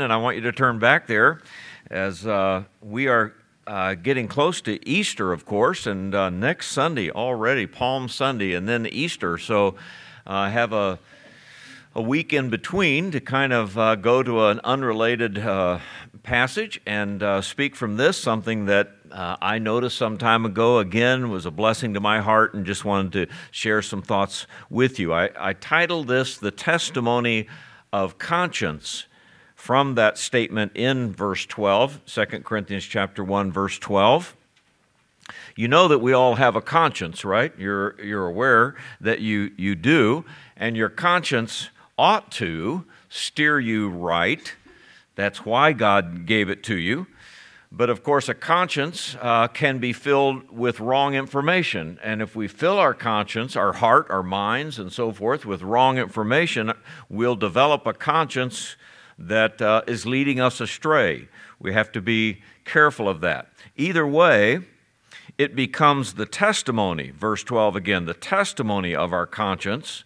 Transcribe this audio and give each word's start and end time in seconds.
and 0.00 0.12
I 0.12 0.16
want 0.16 0.36
you 0.36 0.42
to 0.42 0.52
turn 0.52 0.78
back 0.78 1.06
there 1.06 1.40
as 1.90 2.26
uh, 2.26 2.64
we 2.80 3.08
are 3.08 3.34
uh, 3.66 3.94
getting 3.94 4.28
close 4.28 4.60
to 4.62 4.88
Easter, 4.88 5.32
of 5.32 5.44
course, 5.44 5.86
and 5.86 6.14
uh, 6.14 6.30
next 6.30 6.68
Sunday 6.68 7.10
already, 7.10 7.66
Palm 7.66 8.08
Sunday, 8.08 8.54
and 8.54 8.68
then 8.68 8.86
Easter. 8.86 9.38
So 9.38 9.74
I 10.26 10.50
have 10.50 10.72
a, 10.72 10.98
a 11.94 12.02
week 12.02 12.32
in 12.32 12.48
between 12.48 13.10
to 13.10 13.20
kind 13.20 13.52
of 13.52 13.76
uh, 13.76 13.96
go 13.96 14.22
to 14.22 14.46
an 14.46 14.60
unrelated 14.62 15.38
uh, 15.38 15.80
passage 16.22 16.80
and 16.86 17.22
uh, 17.22 17.42
speak 17.42 17.74
from 17.74 17.96
this, 17.96 18.16
something 18.16 18.66
that 18.66 18.92
I 19.10 19.58
noticed 19.58 19.96
some 19.96 20.18
time 20.18 20.44
ago, 20.44 20.78
again, 20.78 21.30
was 21.30 21.46
a 21.46 21.50
blessing 21.50 21.94
to 21.94 22.00
my 22.00 22.20
heart, 22.20 22.54
and 22.54 22.66
just 22.66 22.84
wanted 22.84 23.12
to 23.12 23.34
share 23.50 23.80
some 23.82 24.02
thoughts 24.02 24.46
with 24.70 24.98
you. 24.98 25.12
I, 25.12 25.30
I 25.36 25.54
titled 25.54 26.08
this 26.08 26.36
The 26.36 26.50
Testimony 26.50 27.48
of 27.92 28.18
Conscience 28.18 29.06
from 29.58 29.96
that 29.96 30.16
statement 30.16 30.70
in 30.76 31.12
verse 31.12 31.44
12, 31.44 32.00
2 32.06 32.24
Corinthians 32.44 32.84
chapter 32.84 33.24
1 33.24 33.50
verse 33.50 33.76
12. 33.76 34.36
You 35.56 35.66
know 35.66 35.88
that 35.88 35.98
we 35.98 36.12
all 36.12 36.36
have 36.36 36.54
a 36.54 36.62
conscience, 36.62 37.24
right? 37.24 37.52
You're, 37.58 38.00
you're 38.00 38.28
aware 38.28 38.76
that 39.00 39.18
you, 39.18 39.50
you 39.56 39.74
do, 39.74 40.24
and 40.56 40.76
your 40.76 40.88
conscience 40.88 41.70
ought 41.98 42.30
to 42.32 42.84
steer 43.08 43.58
you 43.58 43.90
right. 43.90 44.54
That's 45.16 45.44
why 45.44 45.72
God 45.72 46.24
gave 46.24 46.48
it 46.48 46.62
to 46.62 46.76
you. 46.76 47.08
But 47.72 47.90
of 47.90 48.04
course, 48.04 48.28
a 48.28 48.34
conscience 48.34 49.16
uh, 49.20 49.48
can 49.48 49.78
be 49.78 49.92
filled 49.92 50.56
with 50.56 50.78
wrong 50.78 51.14
information. 51.14 51.98
And 52.02 52.22
if 52.22 52.36
we 52.36 52.46
fill 52.46 52.78
our 52.78 52.94
conscience, 52.94 53.56
our 53.56 53.72
heart, 53.72 54.06
our 54.08 54.22
minds, 54.22 54.78
and 54.78 54.92
so 54.92 55.12
forth 55.12 55.44
with 55.44 55.62
wrong 55.62 55.98
information, 55.98 56.72
we'll 57.10 57.36
develop 57.36 57.86
a 57.86 57.92
conscience 57.92 58.76
that 59.18 59.60
uh, 59.60 59.82
is 59.86 60.06
leading 60.06 60.40
us 60.40 60.60
astray. 60.60 61.28
We 61.58 61.72
have 61.72 61.90
to 61.92 62.00
be 62.00 62.42
careful 62.64 63.08
of 63.08 63.20
that. 63.20 63.50
Either 63.76 64.06
way, 64.06 64.60
it 65.36 65.54
becomes 65.54 66.14
the 66.14 66.26
testimony, 66.26 67.10
verse 67.10 67.42
12 67.42 67.76
again, 67.76 68.06
the 68.06 68.14
testimony 68.14 68.94
of 68.94 69.12
our 69.12 69.26
conscience. 69.26 70.04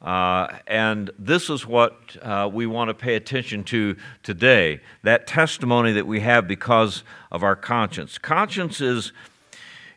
Uh, 0.00 0.58
and 0.66 1.10
this 1.18 1.48
is 1.48 1.66
what 1.66 2.16
uh, 2.22 2.48
we 2.52 2.66
want 2.66 2.88
to 2.88 2.94
pay 2.94 3.14
attention 3.14 3.64
to 3.64 3.96
today 4.22 4.80
that 5.02 5.26
testimony 5.26 5.92
that 5.92 6.06
we 6.06 6.20
have 6.20 6.46
because 6.46 7.02
of 7.32 7.42
our 7.42 7.56
conscience. 7.56 8.18
Conscience 8.18 8.80
is, 8.80 9.12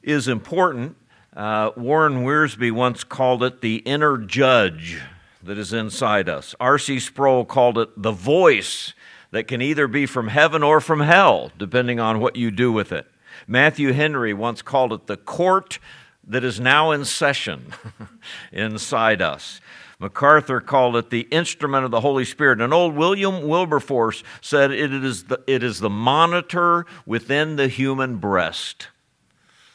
is 0.02 0.27
important. 0.27 0.95
Uh, 1.36 1.71
Warren 1.75 2.23
Wiersbe 2.23 2.71
once 2.71 3.03
called 3.03 3.44
it 3.44 3.61
the 3.61 3.77
inner 3.77 4.17
judge 4.17 5.02
that 5.43 5.57
is 5.57 5.73
inside 5.73 6.30
us. 6.30 6.55
R.C. 6.59 6.99
Sproul 6.99 7.45
called 7.45 7.77
it 7.77 7.89
the 7.95 8.11
voice 8.11 8.93
that 9.31 9.47
can 9.47 9.61
either 9.61 9.88
be 9.88 10.05
from 10.05 10.30
heaven 10.30 10.63
or 10.63 10.80
from 10.81 11.02
hell, 11.02 11.52
depending 11.57 11.99
on 11.99 12.19
what 12.19 12.35
you 12.35 12.52
do 12.52 12.71
with 12.71 12.91
it. 12.91 13.07
Matthew 13.47 13.93
Henry 13.93 14.33
once 14.33 14.61
called 14.61 14.93
it 14.93 15.08
the 15.08 15.17
court 15.17 15.80
that 16.25 16.43
is 16.43 16.59
now 16.59 16.91
in 16.91 17.05
session 17.05 17.73
inside 18.52 19.21
us. 19.21 19.61
MacArthur 19.99 20.61
called 20.61 20.95
it 20.95 21.09
the 21.09 21.21
instrument 21.31 21.83
of 21.83 21.91
the 21.91 22.02
Holy 22.02 22.25
Spirit. 22.25 22.61
And 22.61 22.73
old 22.73 22.95
William 22.95 23.47
Wilberforce 23.47 24.23
said 24.41 24.71
it 24.71 24.93
is 24.93 25.25
the, 25.25 25.41
it 25.47 25.63
is 25.63 25.80
the 25.80 25.89
monitor 25.89 26.85
within 27.05 27.55
the 27.55 27.67
human 27.67 28.17
breast 28.17 28.89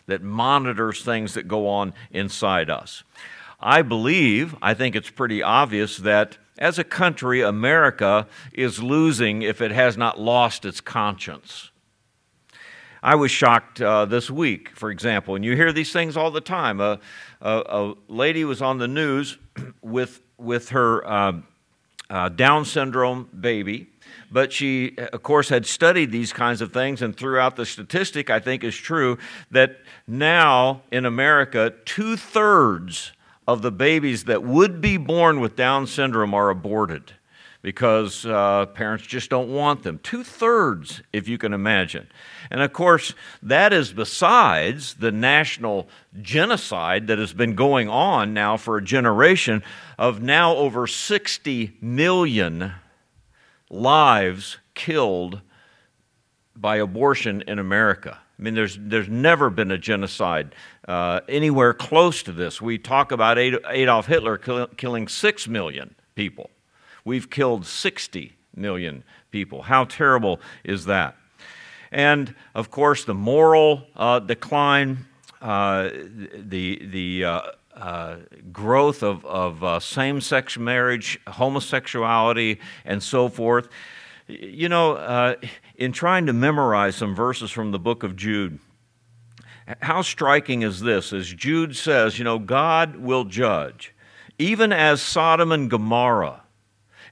that 0.06 0.22
monitors 0.22 1.02
things 1.02 1.34
that 1.34 1.48
go 1.48 1.68
on 1.68 1.92
inside 2.10 2.70
us. 2.70 3.02
I 3.62 3.82
believe, 3.82 4.56
I 4.60 4.74
think 4.74 4.96
it's 4.96 5.10
pretty 5.10 5.42
obvious 5.42 5.98
that 5.98 6.38
as 6.58 6.78
a 6.78 6.84
country, 6.84 7.41
America 7.41 8.27
is 8.52 8.82
losing 8.82 9.42
if 9.42 9.60
it 9.60 9.70
has 9.70 9.96
not 9.96 10.20
lost 10.20 10.64
its 10.64 10.80
conscience. 10.80 11.70
I 13.02 13.14
was 13.14 13.30
shocked 13.30 13.80
uh, 13.80 14.05
this 14.05 14.30
week, 14.30 14.70
for 14.74 14.90
example, 14.90 15.34
and 15.34 15.44
you 15.44 15.56
hear 15.56 15.72
these 15.72 15.92
things 15.92 16.16
all 16.16 16.30
the 16.30 16.40
time. 16.40 16.80
a, 16.80 17.00
a, 17.40 17.95
lady 18.06 18.45
was 18.45 18.62
on 18.62 18.78
the 18.78 18.86
news 18.86 19.39
with, 19.83 20.20
with 20.39 20.68
her 20.70 21.05
uh, 21.06 21.33
uh, 22.11 22.29
Down 22.29 22.64
syndrome 22.64 23.29
baby, 23.40 23.89
but 24.30 24.52
she, 24.52 24.96
of 24.98 25.23
course, 25.23 25.48
had 25.48 25.67
studied 25.67 26.12
these 26.12 26.33
kinds 26.33 26.61
of 26.61 26.73
things, 26.73 27.02
and 27.02 27.17
throughout 27.17 27.56
the 27.56 27.67
statistic, 27.67 28.30
I 28.30 28.39
think 28.39 28.62
is 28.62 28.77
true 28.77 29.18
that 29.50 29.79
now 30.06 30.83
in 30.92 31.06
America, 31.06 31.73
two 31.84 32.17
thirds 32.17 33.12
of 33.47 33.63
the 33.63 33.73
babies 33.73 34.25
that 34.25 34.42
would 34.42 34.80
be 34.80 34.97
born 34.97 35.41
with 35.41 35.57
Down 35.57 35.86
syndrome 35.86 36.35
are 36.35 36.51
aborted 36.51 37.13
because 37.63 38.27
uh, 38.27 38.67
parents 38.67 39.07
just 39.07 39.30
don't 39.30 39.48
want 39.48 39.85
them. 39.85 40.01
Two 40.03 40.25
thirds, 40.25 41.01
if 41.13 41.29
you 41.29 41.39
can 41.39 41.53
imagine. 41.53 42.08
And 42.51 42.61
of 42.61 42.73
course, 42.73 43.14
that 43.41 43.73
is 43.73 43.92
besides 43.92 44.95
the 44.95 45.13
national 45.13 45.89
genocide 46.20 47.07
that 47.07 47.19
has 47.19 47.33
been 47.33 47.55
going 47.55 47.89
on 47.89 48.35
now 48.35 48.57
for 48.57 48.77
a 48.77 48.85
generation 48.85 49.63
of 49.97 50.20
now 50.20 50.57
over 50.57 50.89
60 50.89 51.77
million 51.80 52.73
lives 53.70 54.59
killed 54.74 55.41
by 56.57 56.77
abortion 56.77 57.42
in 57.47 57.61
America. 57.61 58.19
I 58.39 58.42
mean, 58.42 58.55
there's, 58.55 58.77
there's 58.80 59.09
never 59.09 59.51
been 59.51 59.70
a 59.70 59.79
genocide 59.79 60.55
uh, 60.88 61.20
anywhere 61.28 61.72
close 61.74 62.22
to 62.24 62.32
this. 62.32 62.60
We 62.60 62.78
talk 62.78 63.12
about 63.12 63.38
Adolf 63.38 64.06
Hitler 64.06 64.38
kill, 64.38 64.66
killing 64.68 65.08
6 65.08 65.48
million 65.48 65.94
people. 66.14 66.50
We've 67.04 67.28
killed 67.30 67.66
60 67.66 68.32
million 68.54 69.04
people. 69.30 69.62
How 69.62 69.84
terrible 69.84 70.40
is 70.64 70.84
that? 70.86 71.16
And 71.90 72.34
of 72.54 72.70
course, 72.70 73.04
the 73.04 73.14
moral 73.14 73.86
uh, 73.96 74.20
decline, 74.20 75.06
uh, 75.40 75.90
the, 76.34 76.80
the 76.84 77.24
uh, 77.24 77.40
uh 77.74 78.16
growth 78.52 79.02
of, 79.02 79.24
of 79.24 79.64
uh, 79.64 79.80
same 79.80 80.20
sex 80.20 80.58
marriage, 80.58 81.18
homosexuality, 81.26 82.60
and 82.84 83.02
so 83.02 83.28
forth. 83.28 83.68
You 84.28 84.68
know, 84.68 84.92
uh, 84.92 85.34
in 85.76 85.92
trying 85.92 86.26
to 86.26 86.32
memorize 86.32 86.96
some 86.96 87.14
verses 87.14 87.50
from 87.50 87.72
the 87.72 87.78
book 87.78 88.02
of 88.02 88.16
Jude, 88.16 88.58
how 89.80 90.02
striking 90.02 90.62
is 90.62 90.80
this? 90.80 91.12
As 91.12 91.33
Jude 91.33 91.77
says, 91.77 92.18
you 92.18 92.24
know, 92.24 92.39
God 92.39 92.96
will 92.96 93.24
judge, 93.24 93.95
even 94.39 94.73
as 94.73 95.00
Sodom 95.00 95.52
and 95.52 95.70
Gomorrah 95.70 96.42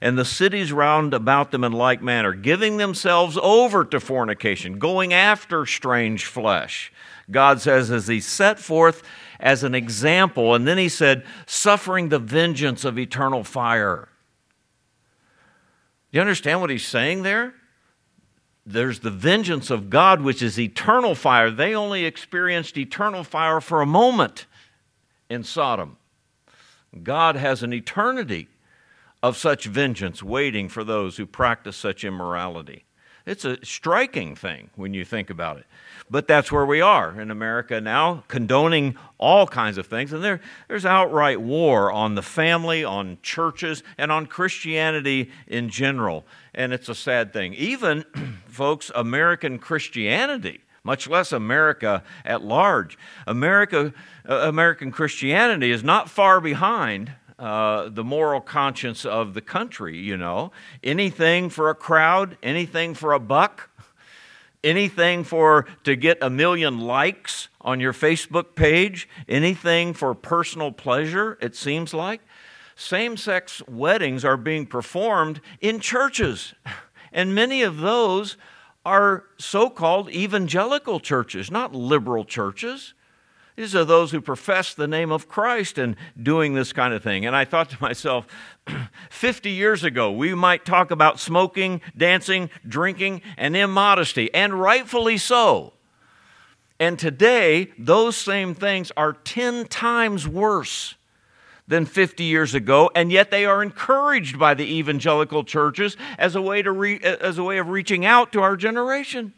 and 0.01 0.17
the 0.17 0.25
cities 0.25 0.73
round 0.73 1.13
about 1.13 1.51
them 1.51 1.63
in 1.63 1.71
like 1.71 2.01
manner, 2.01 2.33
giving 2.33 2.77
themselves 2.77 3.37
over 3.41 3.85
to 3.85 3.99
fornication, 3.99 4.79
going 4.79 5.13
after 5.13 5.65
strange 5.65 6.25
flesh. 6.25 6.91
God 7.29 7.61
says, 7.61 7.91
as 7.91 8.07
He 8.07 8.19
set 8.19 8.59
forth 8.59 9.03
as 9.39 9.63
an 9.63 9.75
example, 9.75 10.55
and 10.55 10.67
then 10.67 10.79
He 10.79 10.89
said, 10.89 11.23
suffering 11.45 12.09
the 12.09 12.19
vengeance 12.19 12.83
of 12.83 12.97
eternal 12.97 13.43
fire. 13.43 14.09
Do 16.11 16.17
you 16.17 16.21
understand 16.21 16.61
what 16.61 16.71
He's 16.71 16.85
saying 16.85 17.21
there? 17.21 17.53
There's 18.65 18.99
the 18.99 19.11
vengeance 19.11 19.69
of 19.69 19.89
God, 19.89 20.21
which 20.21 20.41
is 20.41 20.59
eternal 20.59 21.15
fire. 21.15 21.49
They 21.49 21.73
only 21.73 22.05
experienced 22.05 22.77
eternal 22.77 23.23
fire 23.23 23.59
for 23.59 23.81
a 23.81 23.85
moment 23.85 24.45
in 25.29 25.43
Sodom. 25.43 25.97
God 27.03 27.35
has 27.35 27.63
an 27.63 27.73
eternity 27.73 28.49
of 29.23 29.37
such 29.37 29.65
vengeance 29.65 30.21
waiting 30.21 30.67
for 30.67 30.83
those 30.83 31.17
who 31.17 31.25
practice 31.25 31.77
such 31.77 32.03
immorality. 32.03 32.85
It's 33.25 33.45
a 33.45 33.63
striking 33.63 34.35
thing 34.35 34.71
when 34.75 34.93
you 34.93 35.05
think 35.05 35.29
about 35.29 35.57
it. 35.57 35.65
But 36.11 36.27
that's 36.27 36.51
where 36.51 36.65
we 36.65 36.81
are 36.81 37.19
in 37.21 37.31
America 37.31 37.79
now, 37.79 38.25
condoning 38.27 38.97
all 39.17 39.47
kinds 39.47 39.77
of 39.77 39.87
things. 39.87 40.11
And 40.11 40.21
there, 40.21 40.41
there's 40.67 40.85
outright 40.85 41.39
war 41.39 41.89
on 41.89 42.15
the 42.15 42.21
family, 42.21 42.83
on 42.83 43.17
churches, 43.23 43.81
and 43.97 44.11
on 44.11 44.25
Christianity 44.25 45.31
in 45.47 45.69
general. 45.69 46.25
And 46.53 46.73
it's 46.73 46.89
a 46.89 46.95
sad 46.95 47.31
thing. 47.31 47.53
Even, 47.53 48.03
folks, 48.45 48.91
American 48.93 49.57
Christianity, 49.57 50.59
much 50.83 51.07
less 51.07 51.31
America 51.31 52.03
at 52.25 52.43
large, 52.43 52.97
America, 53.25 53.93
uh, 54.27 54.35
American 54.35 54.91
Christianity 54.91 55.71
is 55.71 55.81
not 55.81 56.09
far 56.09 56.41
behind 56.41 57.13
uh, 57.39 57.89
the 57.89 58.03
moral 58.03 58.41
conscience 58.41 59.05
of 59.05 59.33
the 59.33 59.41
country, 59.41 59.97
you 59.97 60.17
know. 60.17 60.51
Anything 60.83 61.49
for 61.49 61.69
a 61.69 61.75
crowd, 61.75 62.37
anything 62.43 62.93
for 62.93 63.13
a 63.13 63.19
buck, 63.19 63.70
anything 64.63 65.23
for 65.23 65.65
to 65.83 65.95
get 65.95 66.17
a 66.21 66.29
million 66.29 66.79
likes 66.79 67.49
on 67.61 67.79
your 67.79 67.93
Facebook 67.93 68.55
page, 68.55 69.07
anything 69.27 69.93
for 69.93 70.13
personal 70.13 70.71
pleasure, 70.71 71.37
it 71.41 71.55
seems 71.55 71.93
like. 71.93 72.21
Same 72.75 73.17
sex 73.17 73.61
weddings 73.67 74.25
are 74.25 74.37
being 74.37 74.65
performed 74.65 75.41
in 75.59 75.79
churches, 75.79 76.53
and 77.11 77.35
many 77.35 77.61
of 77.61 77.77
those 77.77 78.37
are 78.85 79.25
so 79.37 79.69
called 79.69 80.09
evangelical 80.09 80.99
churches, 80.99 81.51
not 81.51 81.75
liberal 81.75 82.25
churches. 82.25 82.93
These 83.55 83.75
are 83.75 83.83
those 83.83 84.11
who 84.11 84.21
profess 84.21 84.73
the 84.73 84.87
name 84.87 85.11
of 85.11 85.27
Christ 85.27 85.77
and 85.77 85.95
doing 86.21 86.53
this 86.53 86.71
kind 86.71 86.93
of 86.93 87.03
thing. 87.03 87.25
And 87.25 87.35
I 87.35 87.45
thought 87.45 87.69
to 87.71 87.81
myself, 87.81 88.25
50 89.09 89.49
years 89.49 89.83
ago, 89.83 90.11
we 90.11 90.33
might 90.33 90.65
talk 90.65 90.89
about 90.89 91.19
smoking, 91.19 91.81
dancing, 91.95 92.49
drinking, 92.67 93.21
and 93.37 93.55
immodesty, 93.55 94.33
and 94.33 94.59
rightfully 94.59 95.17
so. 95.17 95.73
And 96.79 96.97
today, 96.97 97.71
those 97.77 98.15
same 98.15 98.55
things 98.55 98.91
are 98.95 99.13
10 99.13 99.67
times 99.67 100.27
worse 100.27 100.95
than 101.67 101.85
50 101.85 102.23
years 102.23 102.55
ago, 102.55 102.89
and 102.95 103.11
yet 103.11 103.31
they 103.31 103.45
are 103.45 103.61
encouraged 103.61 104.39
by 104.39 104.53
the 104.53 104.63
evangelical 104.63 105.43
churches 105.43 105.95
as 106.17 106.35
a 106.35 106.41
way, 106.41 106.61
to 106.61 106.71
re- 106.71 106.99
as 106.99 107.37
a 107.37 107.43
way 107.43 107.59
of 107.59 107.69
reaching 107.69 108.05
out 108.05 108.31
to 108.31 108.41
our 108.41 108.55
generation. 108.55 109.33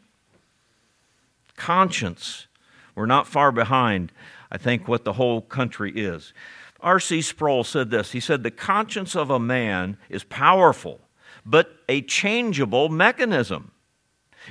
Conscience 1.56 2.48
we're 2.96 3.06
not 3.06 3.28
far 3.28 3.52
behind, 3.52 4.12
I 4.52 4.58
think, 4.58 4.88
what 4.88 5.04
the 5.04 5.14
whole 5.14 5.42
country 5.42 5.92
is. 5.96 6.34
R.C. 6.80 7.22
Sproul 7.22 7.64
said 7.64 7.90
this 7.90 8.12
He 8.12 8.20
said, 8.20 8.44
The 8.44 8.52
conscience 8.52 9.16
of 9.16 9.30
a 9.30 9.40
man 9.40 9.98
is 10.10 10.24
powerful, 10.24 11.00
but 11.46 11.78
a 11.90 12.02
changeable 12.02 12.90
mechanism. 12.90 13.72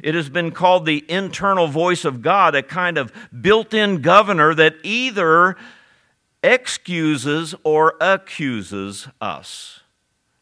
It 0.02 0.14
has 0.14 0.30
been 0.30 0.52
called 0.52 0.86
the 0.86 1.04
internal 1.08 1.66
voice 1.66 2.04
of 2.06 2.22
God, 2.22 2.54
a 2.54 2.62
kind 2.62 2.96
of 2.96 3.12
built 3.42 3.74
in 3.74 4.00
governor 4.00 4.54
that 4.54 4.76
either 4.82 5.56
excuses 6.42 7.54
or 7.62 7.94
accuses 8.00 9.08
us. 9.20 9.80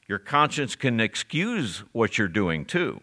Your 0.06 0.18
conscience 0.18 0.76
can 0.76 1.00
excuse 1.00 1.82
what 1.92 2.16
you're 2.16 2.28
doing 2.28 2.64
too. 2.64 3.00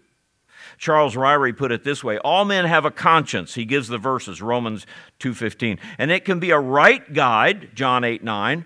Charles 0.78 1.16
Ryrie 1.16 1.56
put 1.56 1.72
it 1.72 1.84
this 1.84 2.04
way 2.04 2.18
all 2.20 2.46
men 2.46 2.66
have 2.66 2.86
a 2.86 2.92
conscience. 2.92 3.56
He 3.56 3.66
gives 3.66 3.88
the 3.88 3.98
verses 3.98 4.42
Romans 4.42 4.86
2:15 5.20 5.80
and 5.98 6.12
it 6.12 6.26
can 6.26 6.40
be 6.40 6.52
a 6.52 6.60
right 6.60 7.14
guide 7.14 7.70
John 7.76 8.04
8 8.04 8.24
9 8.24 8.66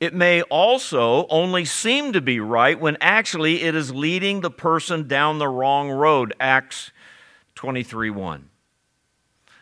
it 0.00 0.14
may 0.14 0.42
also 0.42 1.26
only 1.28 1.64
seem 1.64 2.12
to 2.12 2.20
be 2.20 2.38
right 2.38 2.78
when 2.78 2.96
actually 3.00 3.62
it 3.62 3.74
is 3.74 3.92
leading 3.92 4.42
the 4.42 4.50
person 4.50 5.08
down 5.08 5.38
the 5.38 5.48
wrong 5.48 5.90
road 5.90 6.34
Acts 6.38 6.92
23 7.54 8.10
1 8.10 8.50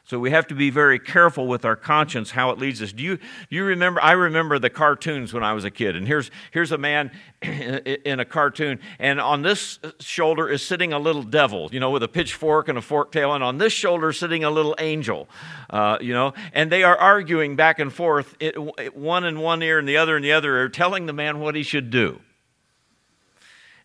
so 0.07 0.21
we 0.21 0.31
have 0.31 0.47
to 0.47 0.55
be 0.55 0.71
very 0.71 1.01
careful 1.01 1.49
with 1.49 1.65
our 1.65 1.75
conscience 1.75 2.31
how 2.31 2.51
it 2.51 2.59
leads 2.59 2.81
us. 2.81 2.93
Do 2.93 3.03
you, 3.03 3.19
you 3.51 3.65
remember? 3.65 4.01
I 4.01 4.13
remember 4.13 4.57
the 4.61 4.71
cartoons 4.71 5.35
when 5.35 5.43
I 5.43 5.53
was 5.53 5.65
a 5.65 5.71
kid. 5.71 5.97
And 5.97 6.07
here's, 6.07 6.31
here's 6.53 6.71
a 6.71 6.79
man 6.79 7.11
in 7.43 8.21
a 8.21 8.25
cartoon, 8.25 8.79
and 9.01 9.21
on 9.21 9.43
this 9.43 9.81
shoulder 9.99 10.49
is 10.49 10.63
sitting 10.63 10.93
a 10.93 10.99
little 11.01 11.25
devil, 11.25 11.69
you 11.73 11.81
know, 11.81 11.91
with 11.91 12.05
a 12.05 12.09
pitchfork 12.09 12.69
and 12.69 12.79
a 12.79 12.83
fork 12.83 13.11
tail, 13.11 13.35
and 13.35 13.43
on 13.43 13.59
this 13.59 13.73
shoulder 13.73 14.13
sitting 14.13 14.45
a 14.45 14.51
little 14.51 14.77
angel, 14.79 15.29
uh, 15.71 15.99
you 16.01 16.15
know, 16.15 16.35
and 16.53 16.71
they 16.71 16.85
are 16.85 16.97
arguing 16.97 17.57
back 17.57 17.81
and 17.81 17.93
forth, 17.93 18.37
it, 18.39 18.55
one 18.97 19.25
in 19.25 19.41
one 19.41 19.61
ear 19.61 19.81
and 19.81 19.89
the 19.89 19.97
other 19.97 20.17
in 20.17 20.23
the 20.23 20.33
other 20.33 20.57
ear, 20.57 20.69
telling 20.69 21.07
the 21.07 21.13
man 21.13 21.41
what 21.41 21.57
he 21.57 21.65
should 21.65 21.91
do. 21.91 22.21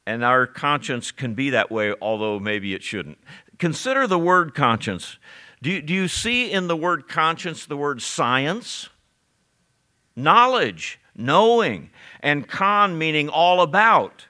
And 0.06 0.24
our 0.24 0.46
conscience 0.46 1.10
can 1.10 1.34
be 1.34 1.50
that 1.50 1.72
way, 1.72 1.96
although 2.00 2.40
maybe 2.40 2.76
it 2.76 2.84
shouldn't. 2.84 3.18
Consider 3.58 4.06
the 4.06 4.20
word 4.20 4.54
conscience. 4.54 5.18
Do 5.62 5.72
you, 5.72 5.82
do 5.82 5.94
you 5.94 6.08
see 6.08 6.52
in 6.52 6.68
the 6.68 6.76
word 6.76 7.08
conscience 7.08 7.66
the 7.66 7.78
word 7.78 8.02
science? 8.02 8.90
Knowledge, 10.16 11.00
knowing, 11.16 11.92
and 12.22 12.48
con 12.48 12.98
meaning 12.98 13.30
all 13.30 13.62
about. 13.62 14.26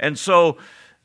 And 0.00 0.18
so, 0.18 0.58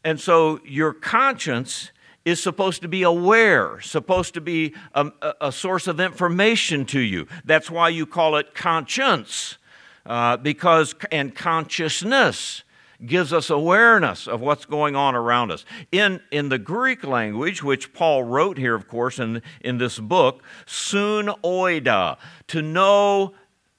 and 0.04 0.20
so 0.20 0.60
your 0.66 0.94
conscience 0.94 1.92
is 2.26 2.42
supposed 2.42 2.82
to 2.82 2.88
be 2.88 3.04
aware, 3.04 3.80
supposed 3.82 4.34
to 4.34 4.42
be 4.42 4.74
a, 4.94 5.12
a, 5.40 5.52
source 5.52 5.88
of 5.88 6.00
information 6.00 6.86
to 6.86 7.00
you. 7.00 7.28
That's 7.46 7.72
why 7.72 7.90
you 7.90 8.06
call 8.06 8.36
it 8.36 8.54
conscience, 8.54 9.58
uh, 10.06 10.38
because 10.38 10.96
and 11.12 11.34
consciousness 11.34 12.64
gives 13.06 13.32
us 13.32 13.50
awareness 13.50 14.28
of 14.28 14.42
what's 14.42 14.66
going 14.66 14.96
on 14.96 15.16
around 15.16 15.52
us. 15.52 15.66
In, 15.92 16.22
in 16.32 16.50
the 16.50 16.58
Greek 16.58 17.04
language, 17.04 17.64
which 17.64 17.94
Paul 17.94 18.24
wrote 18.24 18.58
here, 18.58 18.76
of 18.76 18.88
course, 18.88 19.20
in, 19.20 19.42
in 19.62 19.78
this 19.78 20.00
book, 20.00 20.44
sun 20.66 21.28
oida, 21.44 22.18
to 22.48 22.62
know 22.62 23.34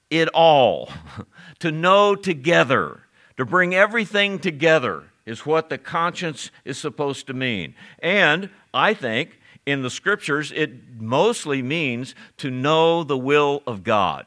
it 0.09 0.27
all, 0.29 0.89
to 1.59 1.71
know 1.71 2.15
together, 2.15 3.01
to 3.37 3.45
bring 3.45 3.75
everything 3.75 4.39
together 4.39 5.03
is 5.25 5.45
what 5.45 5.69
the 5.69 5.77
conscience 5.77 6.51
is 6.65 6.77
supposed 6.77 7.27
to 7.27 7.33
mean. 7.33 7.75
And 7.99 8.49
I 8.73 8.93
think 8.93 9.39
in 9.65 9.83
the 9.83 9.89
scriptures, 9.89 10.51
it 10.51 10.99
mostly 10.99 11.61
means 11.61 12.15
to 12.37 12.49
know 12.49 13.03
the 13.03 13.17
will 13.17 13.61
of 13.67 13.83
God. 13.83 14.25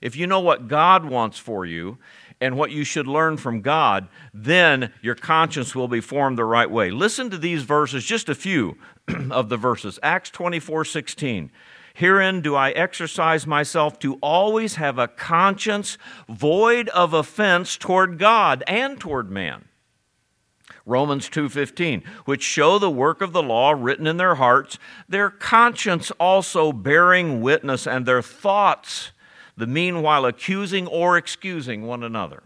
If 0.00 0.16
you 0.16 0.26
know 0.26 0.40
what 0.40 0.68
God 0.68 1.04
wants 1.04 1.38
for 1.38 1.64
you, 1.64 1.98
and 2.44 2.58
what 2.58 2.70
you 2.70 2.84
should 2.84 3.06
learn 3.06 3.38
from 3.38 3.62
God, 3.62 4.06
then 4.34 4.92
your 5.00 5.14
conscience 5.14 5.74
will 5.74 5.88
be 5.88 6.02
formed 6.02 6.36
the 6.36 6.44
right 6.44 6.70
way. 6.70 6.90
Listen 6.90 7.30
to 7.30 7.38
these 7.38 7.62
verses, 7.62 8.04
just 8.04 8.28
a 8.28 8.34
few 8.34 8.76
of 9.30 9.48
the 9.48 9.56
verses. 9.56 9.98
Acts 10.02 10.28
24 10.28 10.84
16. 10.84 11.50
Herein 11.94 12.42
do 12.42 12.54
I 12.54 12.70
exercise 12.72 13.46
myself 13.46 13.98
to 14.00 14.16
always 14.16 14.74
have 14.74 14.98
a 14.98 15.08
conscience 15.08 15.96
void 16.28 16.90
of 16.90 17.14
offense 17.14 17.78
toward 17.78 18.18
God 18.18 18.62
and 18.66 19.00
toward 19.00 19.30
man. 19.30 19.68
Romans 20.84 21.30
2:15 21.30 22.04
which 22.26 22.42
show 22.42 22.78
the 22.78 22.90
work 22.90 23.22
of 23.22 23.32
the 23.32 23.42
law 23.42 23.72
written 23.72 24.06
in 24.06 24.18
their 24.18 24.34
hearts 24.34 24.78
their 25.08 25.30
conscience 25.30 26.10
also 26.20 26.72
bearing 26.72 27.40
witness 27.40 27.86
and 27.86 28.04
their 28.04 28.20
thoughts 28.20 29.12
the 29.56 29.66
meanwhile 29.66 30.26
accusing 30.26 30.86
or 30.86 31.16
excusing 31.16 31.86
one 31.86 32.02
another. 32.02 32.42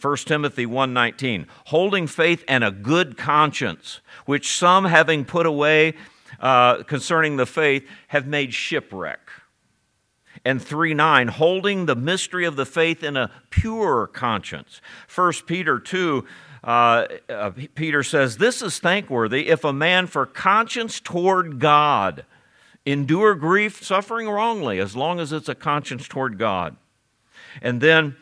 1 0.00 0.16
Timothy 0.26 0.64
1:19 0.66 1.46
holding 1.66 2.06
faith 2.06 2.42
and 2.48 2.64
a 2.64 2.70
good 2.70 3.16
conscience 3.16 4.00
which 4.24 4.56
some 4.56 4.86
having 4.86 5.24
put 5.24 5.46
away 5.46 5.94
uh, 6.40 6.82
concerning 6.84 7.36
the 7.36 7.46
faith 7.46 7.86
have 8.08 8.26
made 8.26 8.54
shipwreck 8.54 9.20
and 10.44 10.62
3 10.62 10.94
9 10.94 11.28
holding 11.28 11.86
the 11.86 11.96
mystery 11.96 12.44
of 12.46 12.56
the 12.56 12.64
faith 12.64 13.02
in 13.02 13.16
a 13.16 13.30
pure 13.50 14.06
conscience 14.06 14.80
1 15.14 15.32
peter 15.46 15.78
2 15.78 16.24
uh, 16.64 17.06
uh, 17.28 17.50
peter 17.74 18.02
says 18.02 18.38
this 18.38 18.62
is 18.62 18.78
thankworthy 18.78 19.48
if 19.48 19.64
a 19.64 19.72
man 19.72 20.06
for 20.06 20.24
conscience 20.24 20.98
toward 20.98 21.58
god 21.58 22.24
endure 22.86 23.34
grief, 23.34 23.84
suffering 23.84 24.28
wrongly, 24.28 24.78
as 24.78 24.96
long 24.96 25.20
as 25.20 25.32
it's 25.32 25.48
a 25.48 25.54
conscience 25.54 26.08
toward 26.08 26.38
God. 26.38 26.76
And 27.60 27.80
then 27.80 28.16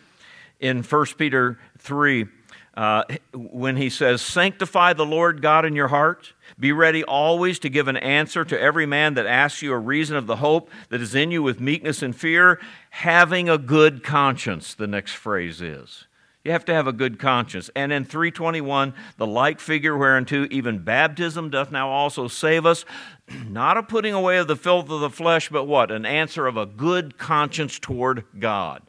in 0.60 0.82
1 0.82 1.06
Peter 1.16 1.58
3, 1.78 2.26
uh, 2.74 3.02
when 3.34 3.76
he 3.76 3.90
says, 3.90 4.22
Sanctify 4.22 4.92
the 4.92 5.06
Lord 5.06 5.42
God 5.42 5.64
in 5.64 5.74
your 5.74 5.88
heart, 5.88 6.32
be 6.58 6.72
ready 6.72 7.02
always 7.02 7.58
to 7.60 7.68
give 7.68 7.88
an 7.88 7.96
answer 7.96 8.44
to 8.44 8.60
every 8.60 8.86
man 8.86 9.14
that 9.14 9.26
asks 9.26 9.62
you 9.62 9.72
a 9.72 9.78
reason 9.78 10.16
of 10.16 10.26
the 10.26 10.36
hope 10.36 10.70
that 10.88 11.00
is 11.00 11.14
in 11.14 11.30
you 11.30 11.42
with 11.42 11.60
meekness 11.60 12.02
and 12.02 12.14
fear, 12.14 12.60
having 12.90 13.48
a 13.48 13.58
good 13.58 14.04
conscience, 14.04 14.74
the 14.74 14.86
next 14.86 15.14
phrase 15.14 15.60
is. 15.60 16.06
You 16.48 16.52
have 16.52 16.64
to 16.64 16.72
have 16.72 16.86
a 16.86 16.94
good 16.94 17.18
conscience. 17.18 17.68
And 17.76 17.92
in 17.92 18.06
321, 18.06 18.94
the 19.18 19.26
like 19.26 19.60
figure 19.60 19.94
whereunto 19.98 20.46
even 20.50 20.78
baptism 20.78 21.50
doth 21.50 21.70
now 21.70 21.90
also 21.90 22.26
save 22.26 22.64
us, 22.64 22.86
not 23.46 23.76
a 23.76 23.82
putting 23.82 24.14
away 24.14 24.38
of 24.38 24.48
the 24.48 24.56
filth 24.56 24.88
of 24.88 25.00
the 25.00 25.10
flesh, 25.10 25.50
but 25.50 25.64
what? 25.64 25.90
An 25.90 26.06
answer 26.06 26.46
of 26.46 26.56
a 26.56 26.64
good 26.64 27.18
conscience 27.18 27.78
toward 27.78 28.24
God. 28.38 28.80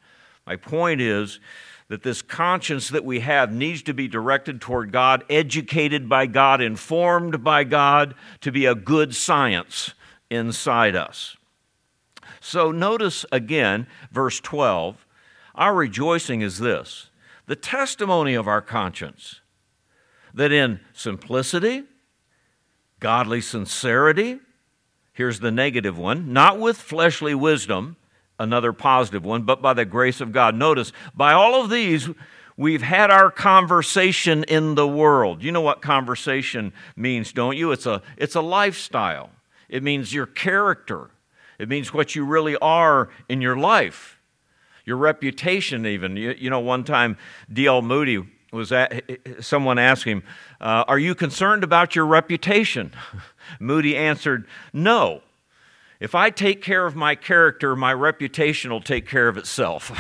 My 0.48 0.56
point 0.56 1.01
is 1.01 1.42
that 1.89 2.01
this 2.01 2.22
conscience 2.22 2.88
that 2.88 3.04
we 3.04 3.20
have 3.20 3.51
needs 3.51 3.84
to 3.84 3.94
be 3.94 4.08
directed 4.08 4.62
toward 4.62 4.94
God, 4.94 5.25
educated 5.30 6.08
by 6.08 6.28
God, 6.28 6.62
informed 6.62 7.44
by 7.44 7.66
God, 7.66 8.16
to 8.39 8.54
be 8.54 8.68
a 8.68 8.74
good 8.74 9.13
science 9.13 9.96
inside 10.30 10.96
us. 10.96 11.36
So 12.39 12.72
notice 12.72 13.25
again, 13.34 13.86
verse 14.13 14.39
12 14.39 15.06
our 15.56 15.75
rejoicing 15.75 16.39
is 16.39 16.60
this 16.60 17.09
the 17.50 17.56
testimony 17.56 18.36
of 18.36 18.48
our 18.48 18.62
conscience 18.62 19.41
that 20.36 20.51
in 20.51 20.79
simplicity, 20.94 21.84
godly 23.00 23.41
sincerity, 23.41 24.38
here's 25.13 25.39
the 25.39 25.50
negative 25.50 25.98
one, 25.98 26.32
not 26.32 26.60
with 26.60 26.77
fleshly 26.77 27.34
wisdom, 27.34 27.96
another 28.38 28.72
positive 28.72 29.25
one, 29.25 29.41
but 29.41 29.63
by 29.63 29.74
the 29.74 29.84
grace 29.84 30.22
of 30.22 30.32
God. 30.32 30.53
Notice, 30.53 30.91
by 31.15 31.34
all 31.34 31.63
of 31.63 31.72
these, 31.72 32.08
we've 32.56 32.84
had 32.84 33.10
our 33.10 33.32
conversation 33.32 34.44
in 34.44 34.75
the 34.75 34.88
world. 34.88 35.44
You 35.44 35.51
know 35.51 35.62
what 35.62 35.82
conversation 35.82 36.72
means, 36.96 37.34
don't 37.34 37.58
you? 37.58 37.72
It's 37.72 37.88
a, 37.88 38.03
it's 38.15 38.36
a 38.36 38.41
lifestyle, 38.41 39.32
it 39.68 39.82
means 39.82 40.13
your 40.13 40.27
character, 40.27 41.10
it 41.58 41.68
means 41.68 41.96
what 41.96 42.15
you 42.15 42.25
really 42.25 42.58
are 42.58 43.10
in 43.27 43.41
your 43.41 43.58
life 43.58 44.19
your 44.89 44.98
reputation, 44.98 45.86
even. 45.86 46.17
You, 46.17 46.36
you 46.36 46.50
know, 46.50 46.60
one 46.60 46.84
time 46.84 47.15
D.L. 47.53 47.84
Moody 47.84 48.24
was 48.51 48.72
at, 48.72 49.03
someone 49.39 49.77
asked 49.77 50.03
him, 50.03 50.24
uh, 50.60 50.84
Are 50.88 50.98
you 50.98 51.13
concerned 51.13 51.63
about 51.63 51.96
your 51.96 52.08
reputation? 52.08 52.91
Moody 53.60 53.96
answered, 53.96 54.48
No. 54.74 55.22
If 56.00 56.15
I 56.15 56.31
take 56.31 56.63
care 56.63 56.88
of 56.88 56.96
my 56.96 57.13
character, 57.13 57.75
my 57.75 57.93
reputation 57.93 58.72
will 58.72 58.81
take 58.81 59.08
care 59.08 59.27
of 59.27 59.38
itself. 59.38 59.91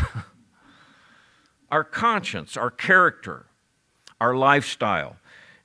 our 1.71 1.83
conscience, 1.83 2.57
our 2.57 2.71
character, 2.71 3.45
our 4.19 4.33
lifestyle 4.33 5.17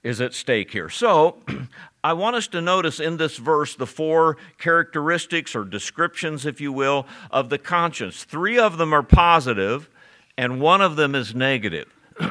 is 0.05 0.21
at 0.21 0.35
stake 0.35 0.71
here. 0.71 0.89
So, 0.89 1.39
I 2.05 2.13
want 2.13 2.37
us 2.37 2.47
to 2.49 2.61
notice 2.61 3.01
in 3.01 3.17
this 3.17 3.39
verse 3.39 3.75
the 3.75 3.87
four 3.87 4.37
characteristics 4.59 5.57
or 5.57 5.65
descriptions, 5.65 6.45
if 6.45 6.61
you 6.61 6.71
will, 6.71 7.07
of 7.31 7.49
the 7.49 7.59
conscience. 7.59 8.23
Three 8.23 8.59
of 8.59 8.77
them 8.77 8.93
are 8.93 9.03
positive, 9.03 9.89
and 10.37 10.61
one 10.61 10.83
of 10.83 10.97
them 10.97 11.15
is 11.15 11.35
negative. 11.35 11.89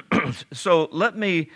so, 0.53 0.87
let 0.91 1.17
me 1.17 1.49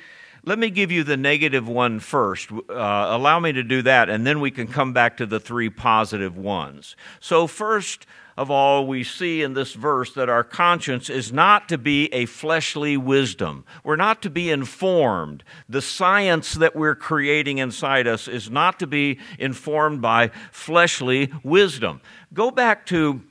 let 0.43 0.57
me 0.57 0.69
give 0.69 0.91
you 0.91 1.03
the 1.03 1.17
negative 1.17 1.67
one 1.67 1.99
first. 1.99 2.51
Uh, 2.51 2.63
allow 2.69 3.39
me 3.39 3.51
to 3.51 3.63
do 3.63 3.81
that, 3.81 4.09
and 4.09 4.25
then 4.25 4.39
we 4.39 4.49
can 4.49 4.67
come 4.67 4.93
back 4.93 5.17
to 5.17 5.25
the 5.25 5.41
three 5.41 5.69
positive 5.69 6.37
ones. 6.37 6.95
So, 7.19 7.47
first 7.47 8.05
of 8.37 8.51
all, 8.51 8.85
we 8.85 9.03
see 9.03 9.41
in 9.41 9.55
this 9.55 9.73
verse 9.73 10.13
that 10.13 10.29
our 10.29 10.43
conscience 10.43 11.09
is 11.09 11.33
not 11.33 11.67
to 11.69 11.77
be 11.77 12.13
a 12.13 12.27
fleshly 12.27 12.95
wisdom. 12.95 13.65
We're 13.83 13.95
not 13.95 14.21
to 14.21 14.29
be 14.29 14.51
informed. 14.51 15.43
The 15.67 15.81
science 15.81 16.53
that 16.53 16.75
we're 16.75 16.95
creating 16.95 17.57
inside 17.57 18.05
us 18.05 18.27
is 18.27 18.51
not 18.51 18.77
to 18.79 18.87
be 18.87 19.17
informed 19.39 20.03
by 20.03 20.29
fleshly 20.51 21.33
wisdom. 21.43 21.99
Go 22.33 22.51
back 22.51 22.85
to 22.87 23.21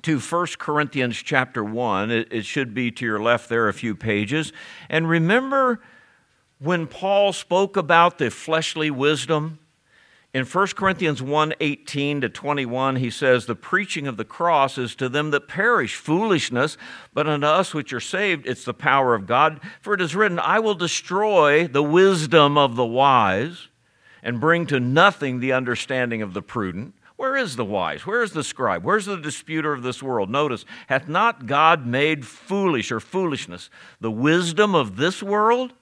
to 0.00 0.18
1 0.18 0.46
Corinthians 0.58 1.16
chapter 1.18 1.62
1. 1.62 2.10
It, 2.10 2.28
it, 2.32 2.46
should 2.46 2.72
be 2.72 2.90
to 2.92 3.04
your 3.04 3.20
left 3.20 3.50
there 3.50 3.68
a 3.68 3.74
few 3.74 3.94
pages. 3.94 4.50
And 4.88 5.06
remember 5.06 5.80
when 6.58 6.86
Paul 6.86 7.34
spoke 7.34 7.76
about 7.76 8.16
the 8.16 8.30
fleshly 8.30 8.90
wisdom, 8.90 9.58
in 10.34 10.46
1 10.46 10.66
Corinthians 10.68 11.20
1 11.20 11.54
18 11.60 12.22
to 12.22 12.28
21, 12.28 12.96
he 12.96 13.10
says, 13.10 13.44
The 13.44 13.54
preaching 13.54 14.06
of 14.06 14.16
the 14.16 14.24
cross 14.24 14.78
is 14.78 14.94
to 14.94 15.10
them 15.10 15.30
that 15.30 15.46
perish 15.46 15.96
foolishness, 15.96 16.78
but 17.12 17.26
unto 17.26 17.46
us 17.46 17.74
which 17.74 17.92
are 17.92 18.00
saved, 18.00 18.46
it's 18.46 18.64
the 18.64 18.72
power 18.72 19.14
of 19.14 19.26
God. 19.26 19.60
For 19.82 19.92
it 19.92 20.00
is 20.00 20.16
written, 20.16 20.38
I 20.38 20.58
will 20.58 20.74
destroy 20.74 21.66
the 21.66 21.82
wisdom 21.82 22.56
of 22.56 22.76
the 22.76 22.86
wise 22.86 23.68
and 24.22 24.40
bring 24.40 24.66
to 24.68 24.80
nothing 24.80 25.40
the 25.40 25.52
understanding 25.52 26.22
of 26.22 26.32
the 26.32 26.42
prudent. 26.42 26.94
Where 27.16 27.36
is 27.36 27.56
the 27.56 27.64
wise? 27.64 28.06
Where 28.06 28.22
is 28.22 28.32
the 28.32 28.42
scribe? 28.42 28.84
Where's 28.84 29.04
the 29.04 29.18
disputer 29.18 29.74
of 29.74 29.82
this 29.82 30.02
world? 30.02 30.30
Notice, 30.30 30.64
hath 30.86 31.08
not 31.08 31.46
God 31.46 31.86
made 31.86 32.26
foolish 32.26 32.90
or 32.90 33.00
foolishness 33.00 33.68
the 34.00 34.10
wisdom 34.10 34.74
of 34.74 34.96
this 34.96 35.22
world? 35.22 35.74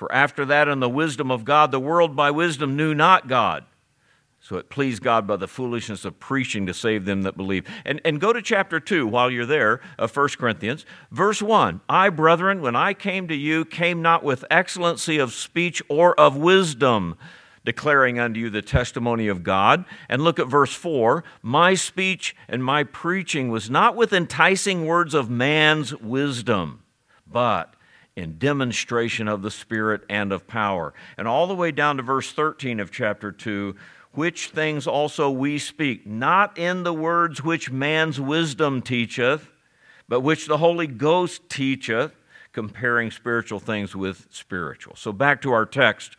For 0.00 0.10
after 0.14 0.46
that, 0.46 0.66
in 0.66 0.80
the 0.80 0.88
wisdom 0.88 1.30
of 1.30 1.44
God, 1.44 1.72
the 1.72 1.78
world 1.78 2.16
by 2.16 2.30
wisdom 2.30 2.74
knew 2.74 2.94
not 2.94 3.28
God. 3.28 3.66
So 4.40 4.56
it 4.56 4.70
pleased 4.70 5.02
God 5.02 5.26
by 5.26 5.36
the 5.36 5.46
foolishness 5.46 6.06
of 6.06 6.18
preaching 6.18 6.64
to 6.64 6.72
save 6.72 7.04
them 7.04 7.20
that 7.24 7.36
believe. 7.36 7.66
And, 7.84 8.00
and 8.02 8.18
go 8.18 8.32
to 8.32 8.40
chapter 8.40 8.80
2 8.80 9.06
while 9.06 9.30
you're 9.30 9.44
there 9.44 9.82
of 9.98 10.16
1 10.16 10.28
Corinthians. 10.38 10.86
Verse 11.10 11.42
1 11.42 11.82
I, 11.86 12.08
brethren, 12.08 12.62
when 12.62 12.74
I 12.74 12.94
came 12.94 13.28
to 13.28 13.34
you, 13.34 13.66
came 13.66 14.00
not 14.00 14.24
with 14.24 14.42
excellency 14.50 15.18
of 15.18 15.34
speech 15.34 15.82
or 15.90 16.18
of 16.18 16.34
wisdom, 16.34 17.18
declaring 17.66 18.18
unto 18.18 18.40
you 18.40 18.48
the 18.48 18.62
testimony 18.62 19.28
of 19.28 19.42
God. 19.42 19.84
And 20.08 20.24
look 20.24 20.38
at 20.38 20.48
verse 20.48 20.72
4 20.72 21.24
My 21.42 21.74
speech 21.74 22.34
and 22.48 22.64
my 22.64 22.84
preaching 22.84 23.50
was 23.50 23.68
not 23.68 23.96
with 23.96 24.14
enticing 24.14 24.86
words 24.86 25.12
of 25.12 25.28
man's 25.28 25.94
wisdom, 25.94 26.84
but 27.30 27.74
in 28.16 28.38
demonstration 28.38 29.28
of 29.28 29.42
the 29.42 29.50
Spirit 29.50 30.02
and 30.08 30.32
of 30.32 30.46
power. 30.46 30.92
And 31.16 31.26
all 31.28 31.46
the 31.46 31.54
way 31.54 31.70
down 31.70 31.96
to 31.96 32.02
verse 32.02 32.32
13 32.32 32.80
of 32.80 32.90
chapter 32.90 33.32
2 33.32 33.74
which 34.12 34.48
things 34.48 34.86
also 34.86 35.30
we 35.30 35.58
speak, 35.58 36.06
not 36.06 36.58
in 36.58 36.82
the 36.82 36.92
words 36.92 37.44
which 37.44 37.70
man's 37.70 38.20
wisdom 38.20 38.82
teacheth, 38.82 39.48
but 40.08 40.20
which 40.20 40.46
the 40.46 40.58
Holy 40.58 40.86
Ghost 40.86 41.48
teacheth, 41.48 42.12
comparing 42.52 43.12
spiritual 43.12 43.60
things 43.60 43.94
with 43.94 44.26
spiritual. 44.30 44.96
So 44.96 45.12
back 45.12 45.40
to 45.42 45.52
our 45.52 45.64
text 45.64 46.16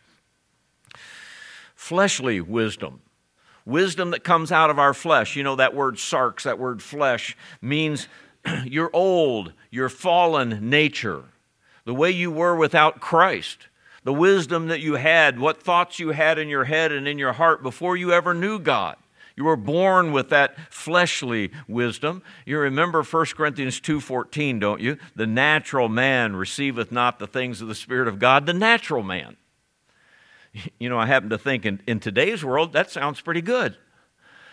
fleshly 1.74 2.40
wisdom. 2.40 3.02
Wisdom 3.66 4.10
that 4.12 4.24
comes 4.24 4.50
out 4.50 4.70
of 4.70 4.78
our 4.78 4.94
flesh. 4.94 5.36
You 5.36 5.42
know, 5.42 5.56
that 5.56 5.74
word 5.74 5.96
sarx, 5.96 6.42
that 6.44 6.58
word 6.58 6.82
flesh, 6.82 7.36
means 7.60 8.08
your 8.64 8.88
old, 8.94 9.52
your 9.70 9.88
fallen 9.88 10.70
nature 10.70 11.24
the 11.84 11.94
way 11.94 12.10
you 12.10 12.30
were 12.30 12.54
without 12.54 13.00
Christ, 13.00 13.68
the 14.04 14.12
wisdom 14.12 14.68
that 14.68 14.80
you 14.80 14.94
had, 14.94 15.38
what 15.38 15.62
thoughts 15.62 15.98
you 15.98 16.10
had 16.10 16.38
in 16.38 16.48
your 16.48 16.64
head 16.64 16.92
and 16.92 17.06
in 17.06 17.18
your 17.18 17.34
heart 17.34 17.62
before 17.62 17.96
you 17.96 18.12
ever 18.12 18.34
knew 18.34 18.58
God. 18.58 18.96
You 19.36 19.44
were 19.44 19.56
born 19.56 20.12
with 20.12 20.28
that 20.28 20.56
fleshly 20.70 21.50
wisdom. 21.66 22.22
You 22.44 22.58
remember 22.58 23.02
1 23.02 23.34
Corinthians 23.34 23.80
2:14, 23.80 24.60
don't 24.60 24.80
you? 24.80 24.98
The 25.16 25.26
natural 25.26 25.88
man 25.88 26.36
receiveth 26.36 26.92
not 26.92 27.18
the 27.18 27.26
things 27.26 27.62
of 27.62 27.68
the 27.68 27.74
spirit 27.74 28.08
of 28.08 28.18
God, 28.18 28.44
the 28.44 28.52
natural 28.52 29.02
man. 29.02 29.36
You 30.78 30.90
know, 30.90 30.98
I 30.98 31.06
happen 31.06 31.30
to 31.30 31.38
think 31.38 31.64
in, 31.64 31.80
in 31.86 31.98
today's 31.98 32.44
world 32.44 32.74
that 32.74 32.90
sounds 32.90 33.22
pretty 33.22 33.40
good 33.40 33.76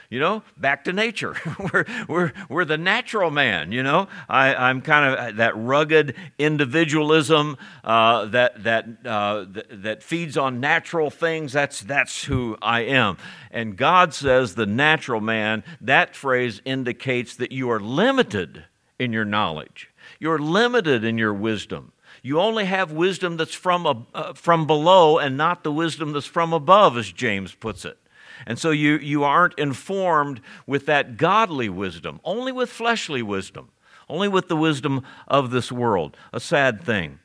you 0.10 0.20
know, 0.20 0.42
back 0.58 0.86
to 0.86 0.94
nature. 0.94 1.36
we're, 1.60 1.86
we're, 2.08 2.34
we're 2.50 2.66
the 2.66 2.78
natural 2.78 3.30
man, 3.30 3.72
you 3.72 3.84
know. 3.84 4.08
I, 4.28 4.70
am 4.70 4.82
kind 4.82 5.14
of 5.14 5.38
that 5.38 5.56
rugged 5.56 6.16
individualism 6.40 7.58
uh, 7.84 8.26
that, 8.26 8.64
that, 8.64 8.86
uh, 9.06 9.46
th- 9.54 9.68
that 9.70 10.02
feeds 10.02 10.36
on 10.36 10.60
natural 10.60 11.12
things. 11.12 11.54
That's, 11.54 11.82
that's 11.82 12.24
who 12.24 12.58
I 12.62 12.82
am. 12.82 13.18
And 13.52 13.78
God 13.78 14.14
says 14.16 14.56
the 14.56 14.66
natural 14.66 15.22
man, 15.22 15.64
that 15.82 16.16
phrase 16.16 16.60
indicates 16.66 17.36
that 17.36 17.52
you 17.52 17.70
are 17.70 17.80
limited 17.80 18.66
in 18.98 19.14
your 19.14 19.26
knowledge, 19.26 19.92
you're 20.20 20.40
limited 20.40 21.04
in 21.04 21.18
your 21.18 21.34
wisdom. 21.34 21.92
You 22.22 22.42
only 22.42 22.66
have 22.66 22.92
wisdom 22.92 23.38
that's 23.38 23.54
from, 23.54 24.08
uh, 24.14 24.34
from 24.34 24.68
below 24.68 25.20
and 25.20 25.38
not 25.38 25.64
the 25.64 25.72
wisdom 25.72 26.12
that's 26.12 26.26
from 26.26 26.52
above, 26.52 26.98
as 26.98 27.10
James 27.10 27.54
puts 27.54 27.86
it. 27.86 27.98
And 28.46 28.58
so 28.58 28.72
you, 28.72 28.98
you 28.98 29.24
aren't 29.24 29.58
informed 29.58 30.42
with 30.66 30.86
that 30.86 31.18
godly 31.18 31.70
wisdom, 31.70 32.20
only 32.24 32.52
with 32.52 32.70
fleshly 32.70 33.22
wisdom, 33.22 33.70
only 34.08 34.28
with 34.28 34.48
the 34.48 34.56
wisdom 34.56 35.04
of 35.28 35.52
this 35.52 35.72
world. 35.72 36.16
A 36.34 36.40
sad 36.40 36.84
thing. 36.84 37.20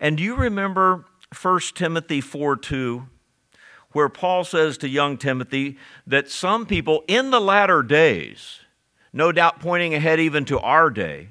And 0.00 0.16
do 0.16 0.22
you 0.22 0.34
remember 0.34 1.04
1 1.40 1.60
Timothy 1.74 2.20
4 2.20 2.56
2, 2.56 3.06
where 3.92 4.08
Paul 4.08 4.44
says 4.44 4.76
to 4.78 4.88
young 4.88 5.16
Timothy 5.16 5.78
that 6.06 6.30
some 6.30 6.66
people 6.66 7.04
in 7.08 7.30
the 7.30 7.40
latter 7.40 7.82
days, 7.82 8.60
no 9.12 9.32
doubt 9.32 9.60
pointing 9.60 9.94
ahead 9.94 10.20
even 10.20 10.44
to 10.46 10.58
our 10.60 10.90
day, 10.90 11.30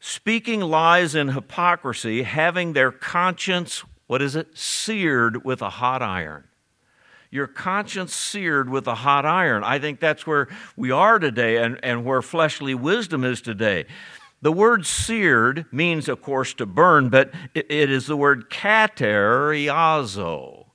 speaking 0.00 0.60
lies 0.60 1.14
and 1.14 1.32
hypocrisy, 1.32 2.24
having 2.24 2.72
their 2.72 2.90
conscience, 2.90 3.84
what 4.06 4.20
is 4.20 4.34
it, 4.34 4.58
seared 4.58 5.44
with 5.44 5.62
a 5.62 5.70
hot 5.70 6.02
iron 6.02 6.44
your 7.34 7.48
conscience 7.48 8.14
seared 8.14 8.70
with 8.70 8.86
a 8.86 8.94
hot 8.94 9.26
iron. 9.26 9.64
I 9.64 9.80
think 9.80 9.98
that's 9.98 10.24
where 10.24 10.46
we 10.76 10.92
are 10.92 11.18
today 11.18 11.56
and, 11.56 11.80
and 11.82 12.04
where 12.04 12.22
fleshly 12.22 12.76
wisdom 12.76 13.24
is 13.24 13.40
today. 13.40 13.86
The 14.40 14.52
word 14.52 14.86
seared 14.86 15.66
means, 15.72 16.08
of 16.08 16.22
course, 16.22 16.54
to 16.54 16.64
burn, 16.64 17.08
but 17.08 17.32
it, 17.52 17.66
it 17.68 17.90
is 17.90 18.06
the 18.06 18.16
word 18.16 18.50
kateriazo. 18.50 20.66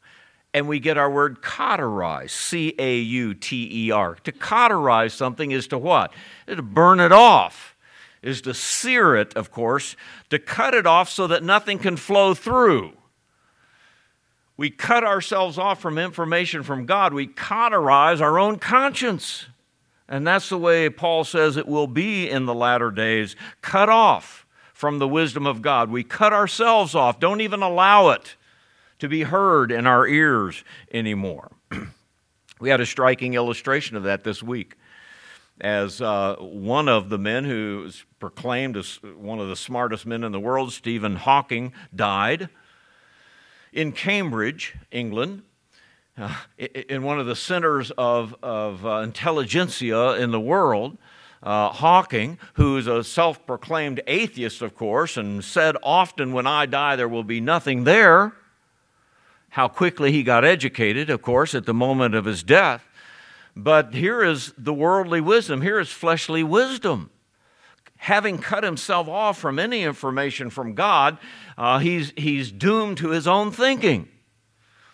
And 0.53 0.67
we 0.67 0.81
get 0.81 0.97
our 0.97 1.09
word 1.09 1.41
cauterize, 1.41 2.33
C 2.33 2.75
A 2.77 2.97
U 2.97 3.33
T 3.33 3.85
E 3.85 3.91
R. 3.91 4.15
To 4.15 4.31
cauterize 4.33 5.13
something 5.13 5.51
is 5.51 5.65
to 5.67 5.77
what? 5.77 6.11
To 6.47 6.61
burn 6.61 6.99
it 6.99 7.13
off, 7.13 7.73
is 8.21 8.41
to 8.41 8.53
sear 8.53 9.15
it, 9.15 9.33
of 9.37 9.49
course, 9.49 9.95
to 10.29 10.37
cut 10.37 10.73
it 10.73 10.85
off 10.85 11.07
so 11.07 11.25
that 11.27 11.41
nothing 11.41 11.79
can 11.79 11.95
flow 11.95 12.33
through 12.33 12.97
we 14.59 14.69
cut 14.69 15.05
ourselves 15.05 15.57
off 15.57 15.79
from 15.79 15.97
information 15.97 16.63
from 16.63 16.85
God. 16.85 17.13
We 17.13 17.27
cauterize 17.27 18.19
our 18.19 18.37
own 18.37 18.59
conscience. 18.59 19.45
And 20.09 20.27
that's 20.27 20.49
the 20.49 20.57
way 20.57 20.89
Paul 20.89 21.23
says 21.23 21.55
it 21.55 21.65
will 21.65 21.87
be 21.87 22.29
in 22.29 22.45
the 22.45 22.53
latter 22.53 22.91
days 22.91 23.37
cut 23.61 23.87
off 23.87 24.45
from 24.73 24.99
the 24.99 25.07
wisdom 25.07 25.47
of 25.47 25.61
God. 25.61 25.89
We 25.89 26.03
cut 26.03 26.33
ourselves 26.33 26.93
off, 26.93 27.21
don't 27.21 27.39
even 27.39 27.61
allow 27.61 28.09
it 28.09 28.35
to 28.97 29.07
be 29.07 29.23
heard 29.23 29.71
in 29.71 29.87
our 29.87 30.05
ears 30.05 30.65
anymore. 30.91 31.53
we 32.59 32.67
had 32.67 32.81
a 32.81 32.85
striking 32.85 33.35
illustration 33.35 33.95
of 33.95 34.03
that 34.03 34.25
this 34.25 34.43
week 34.43 34.75
as 35.61 36.01
uh, 36.01 36.35
one 36.37 36.89
of 36.89 37.07
the 37.07 37.17
men 37.17 37.45
who 37.45 37.83
was 37.85 38.03
proclaimed 38.19 38.75
as 38.75 38.99
one 39.15 39.39
of 39.39 39.47
the 39.47 39.55
smartest 39.55 40.05
men 40.05 40.25
in 40.25 40.33
the 40.33 40.39
world, 40.39 40.73
Stephen 40.73 41.15
Hawking, 41.15 41.71
died 41.95 42.49
in 43.71 43.91
Cambridge, 43.91 44.75
England, 44.91 45.43
uh, 46.17 46.35
in 46.57 47.03
one 47.03 47.19
of 47.19 47.25
the 47.25 47.35
centers 47.35 47.91
of, 47.91 48.35
of 48.43 48.85
uh, 48.85 48.99
intelligentsia 48.99 50.15
in 50.15 50.31
the 50.31 50.39
world, 50.39 50.97
uh, 51.41 51.69
Hawking, 51.69 52.37
who's 52.55 52.87
a 52.87 53.03
self 53.03 53.45
proclaimed 53.45 54.01
atheist, 54.07 54.61
of 54.61 54.75
course, 54.75 55.15
and 55.15 55.43
said 55.43 55.77
often, 55.81 56.33
When 56.33 56.45
I 56.45 56.65
die, 56.65 56.97
there 56.97 57.07
will 57.07 57.23
be 57.23 57.39
nothing 57.39 57.85
there. 57.85 58.33
How 59.49 59.67
quickly 59.67 60.11
he 60.11 60.21
got 60.21 60.43
educated, 60.43 61.09
of 61.09 61.21
course, 61.21 61.55
at 61.55 61.65
the 61.65 61.73
moment 61.73 62.13
of 62.13 62.25
his 62.25 62.43
death. 62.43 62.85
But 63.55 63.93
here 63.93 64.23
is 64.23 64.53
the 64.57 64.73
worldly 64.73 65.21
wisdom, 65.21 65.61
here 65.61 65.79
is 65.79 65.89
fleshly 65.89 66.43
wisdom. 66.43 67.09
Having 67.99 68.39
cut 68.39 68.63
himself 68.63 69.07
off 69.07 69.37
from 69.37 69.59
any 69.59 69.83
information 69.83 70.49
from 70.49 70.73
God, 70.73 71.17
uh, 71.57 71.79
he's, 71.79 72.13
he's 72.15 72.51
doomed 72.51 72.97
to 72.97 73.09
his 73.09 73.27
own 73.27 73.51
thinking. 73.51 74.07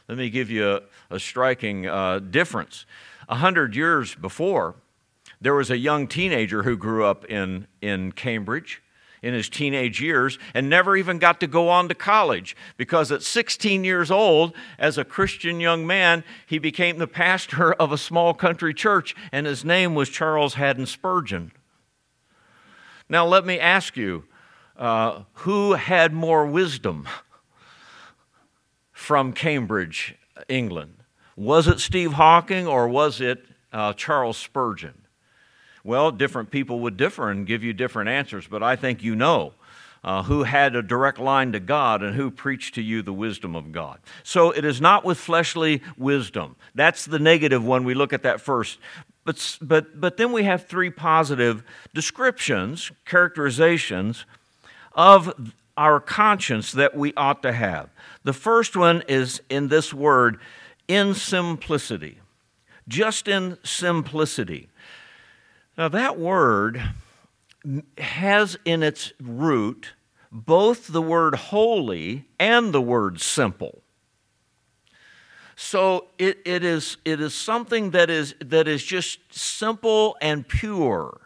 Let 0.07 0.17
me 0.17 0.29
give 0.29 0.49
you 0.49 0.69
a, 0.69 0.81
a 1.09 1.19
striking 1.19 1.87
uh, 1.87 2.19
difference. 2.19 2.85
A 3.29 3.35
hundred 3.35 3.75
years 3.75 4.15
before, 4.15 4.75
there 5.39 5.53
was 5.53 5.69
a 5.69 5.77
young 5.77 6.07
teenager 6.07 6.63
who 6.63 6.75
grew 6.75 7.05
up 7.05 7.25
in, 7.25 7.67
in 7.81 8.11
Cambridge 8.11 8.81
in 9.21 9.33
his 9.33 9.49
teenage 9.49 10.01
years 10.01 10.37
and 10.53 10.69
never 10.69 10.95
even 10.95 11.17
got 11.17 11.39
to 11.39 11.47
go 11.47 11.67
on 11.69 11.87
to 11.89 11.95
college 11.95 12.55
because 12.77 13.11
at 13.11 13.23
16 13.23 13.83
years 13.83 14.11
old, 14.11 14.53
as 14.77 14.97
a 14.97 15.03
Christian 15.03 15.59
young 15.59 15.87
man, 15.87 16.23
he 16.45 16.59
became 16.59 16.99
the 16.99 17.07
pastor 17.07 17.73
of 17.81 17.91
a 17.91 17.97
small 17.97 18.33
country 18.33 18.73
church, 18.73 19.15
and 19.31 19.47
his 19.47 19.65
name 19.65 19.95
was 19.95 20.09
Charles 20.09 20.53
Haddon 20.55 20.85
Spurgeon. 20.85 21.51
Now, 23.07 23.25
let 23.25 23.45
me 23.45 23.59
ask 23.59 23.95
you 23.95 24.23
uh, 24.77 25.23
who 25.33 25.73
had 25.73 26.13
more 26.13 26.45
wisdom 26.45 27.07
from 28.91 29.33
Cambridge, 29.33 30.15
England? 30.47 30.97
Was 31.35 31.67
it 31.67 31.79
Steve 31.79 32.13
Hawking 32.13 32.65
or 32.67 32.87
was 32.87 33.21
it 33.21 33.45
uh, 33.71 33.93
Charles 33.93 34.37
Spurgeon? 34.37 35.01
Well, 35.83 36.11
different 36.11 36.49
people 36.49 36.79
would 36.79 36.97
differ 36.97 37.29
and 37.29 37.45
give 37.45 37.63
you 37.63 37.71
different 37.73 38.09
answers, 38.09 38.47
but 38.47 38.63
I 38.63 38.75
think 38.75 39.03
you 39.03 39.15
know 39.15 39.53
uh, 40.03 40.23
who 40.23 40.43
had 40.43 40.75
a 40.75 40.81
direct 40.81 41.19
line 41.19 41.51
to 41.51 41.59
God 41.59 42.01
and 42.01 42.15
who 42.15 42.31
preached 42.31 42.75
to 42.75 42.81
you 42.81 43.01
the 43.01 43.13
wisdom 43.13 43.55
of 43.55 43.71
God. 43.71 43.99
So 44.23 44.51
it 44.51 44.63
is 44.65 44.79
not 44.79 45.03
with 45.03 45.17
fleshly 45.17 45.81
wisdom. 45.97 46.55
That's 46.73 47.05
the 47.05 47.19
negative 47.19 47.65
when 47.65 47.83
we 47.83 47.93
look 47.93 48.13
at 48.13 48.23
that 48.23 48.41
first. 48.41 48.79
But, 49.25 49.57
but, 49.61 49.99
but 49.99 50.17
then 50.17 50.31
we 50.31 50.43
have 50.43 50.65
three 50.65 50.91
positive 50.91 51.63
descriptions, 51.93 52.91
characterizations 53.05 54.25
of 54.93 55.51
our 55.75 55.99
conscience 55.99 56.71
that 56.71 56.95
we 56.95 57.13
ought 57.17 57.41
to 57.41 57.51
have. 57.51 57.89
The 58.23 58.33
first 58.33 58.77
one 58.77 59.03
is 59.07 59.41
in 59.49 59.67
this 59.67 59.93
word, 59.93 60.39
in 60.87 61.13
simplicity. 61.15 62.19
Just 62.87 63.27
in 63.27 63.57
simplicity. 63.63 64.69
Now, 65.77 65.89
that 65.89 66.17
word 66.17 66.81
has 67.97 68.57
in 68.63 68.83
its 68.83 69.11
root 69.19 69.93
both 70.31 70.87
the 70.87 71.01
word 71.01 71.35
holy 71.35 72.25
and 72.39 72.73
the 72.73 72.81
word 72.81 73.19
simple. 73.19 73.81
So 75.55 76.07
it, 76.17 76.39
it, 76.45 76.63
is, 76.63 76.97
it 77.05 77.21
is 77.21 77.33
something 77.33 77.91
that 77.91 78.09
is, 78.09 78.35
that 78.39 78.67
is 78.67 78.83
just 78.83 79.19
simple 79.33 80.17
and 80.21 80.47
pure. 80.47 81.21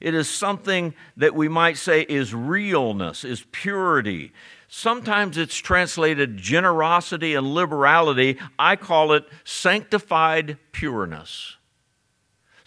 It 0.00 0.14
is 0.14 0.28
something 0.28 0.94
that 1.16 1.34
we 1.34 1.48
might 1.48 1.76
say 1.76 2.02
is 2.02 2.34
realness, 2.34 3.24
is 3.24 3.44
purity. 3.52 4.32
Sometimes 4.68 5.36
it's 5.36 5.56
translated 5.56 6.36
generosity 6.36 7.34
and 7.34 7.54
liberality. 7.54 8.38
I 8.58 8.76
call 8.76 9.12
it 9.12 9.26
sanctified 9.44 10.58
pureness 10.72 11.56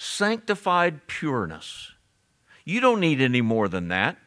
sanctified 0.03 1.07
pureness. 1.07 1.91
You 2.65 2.81
don't 2.81 2.99
need 2.99 3.21
any 3.21 3.41
more 3.41 3.67
than 3.67 3.87
that. 3.87 4.17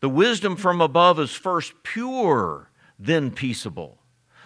The 0.00 0.08
wisdom 0.08 0.56
from 0.56 0.80
above 0.80 1.18
is 1.18 1.30
first 1.30 1.72
pure, 1.82 2.70
then 2.98 3.30
peaceable. 3.30 3.98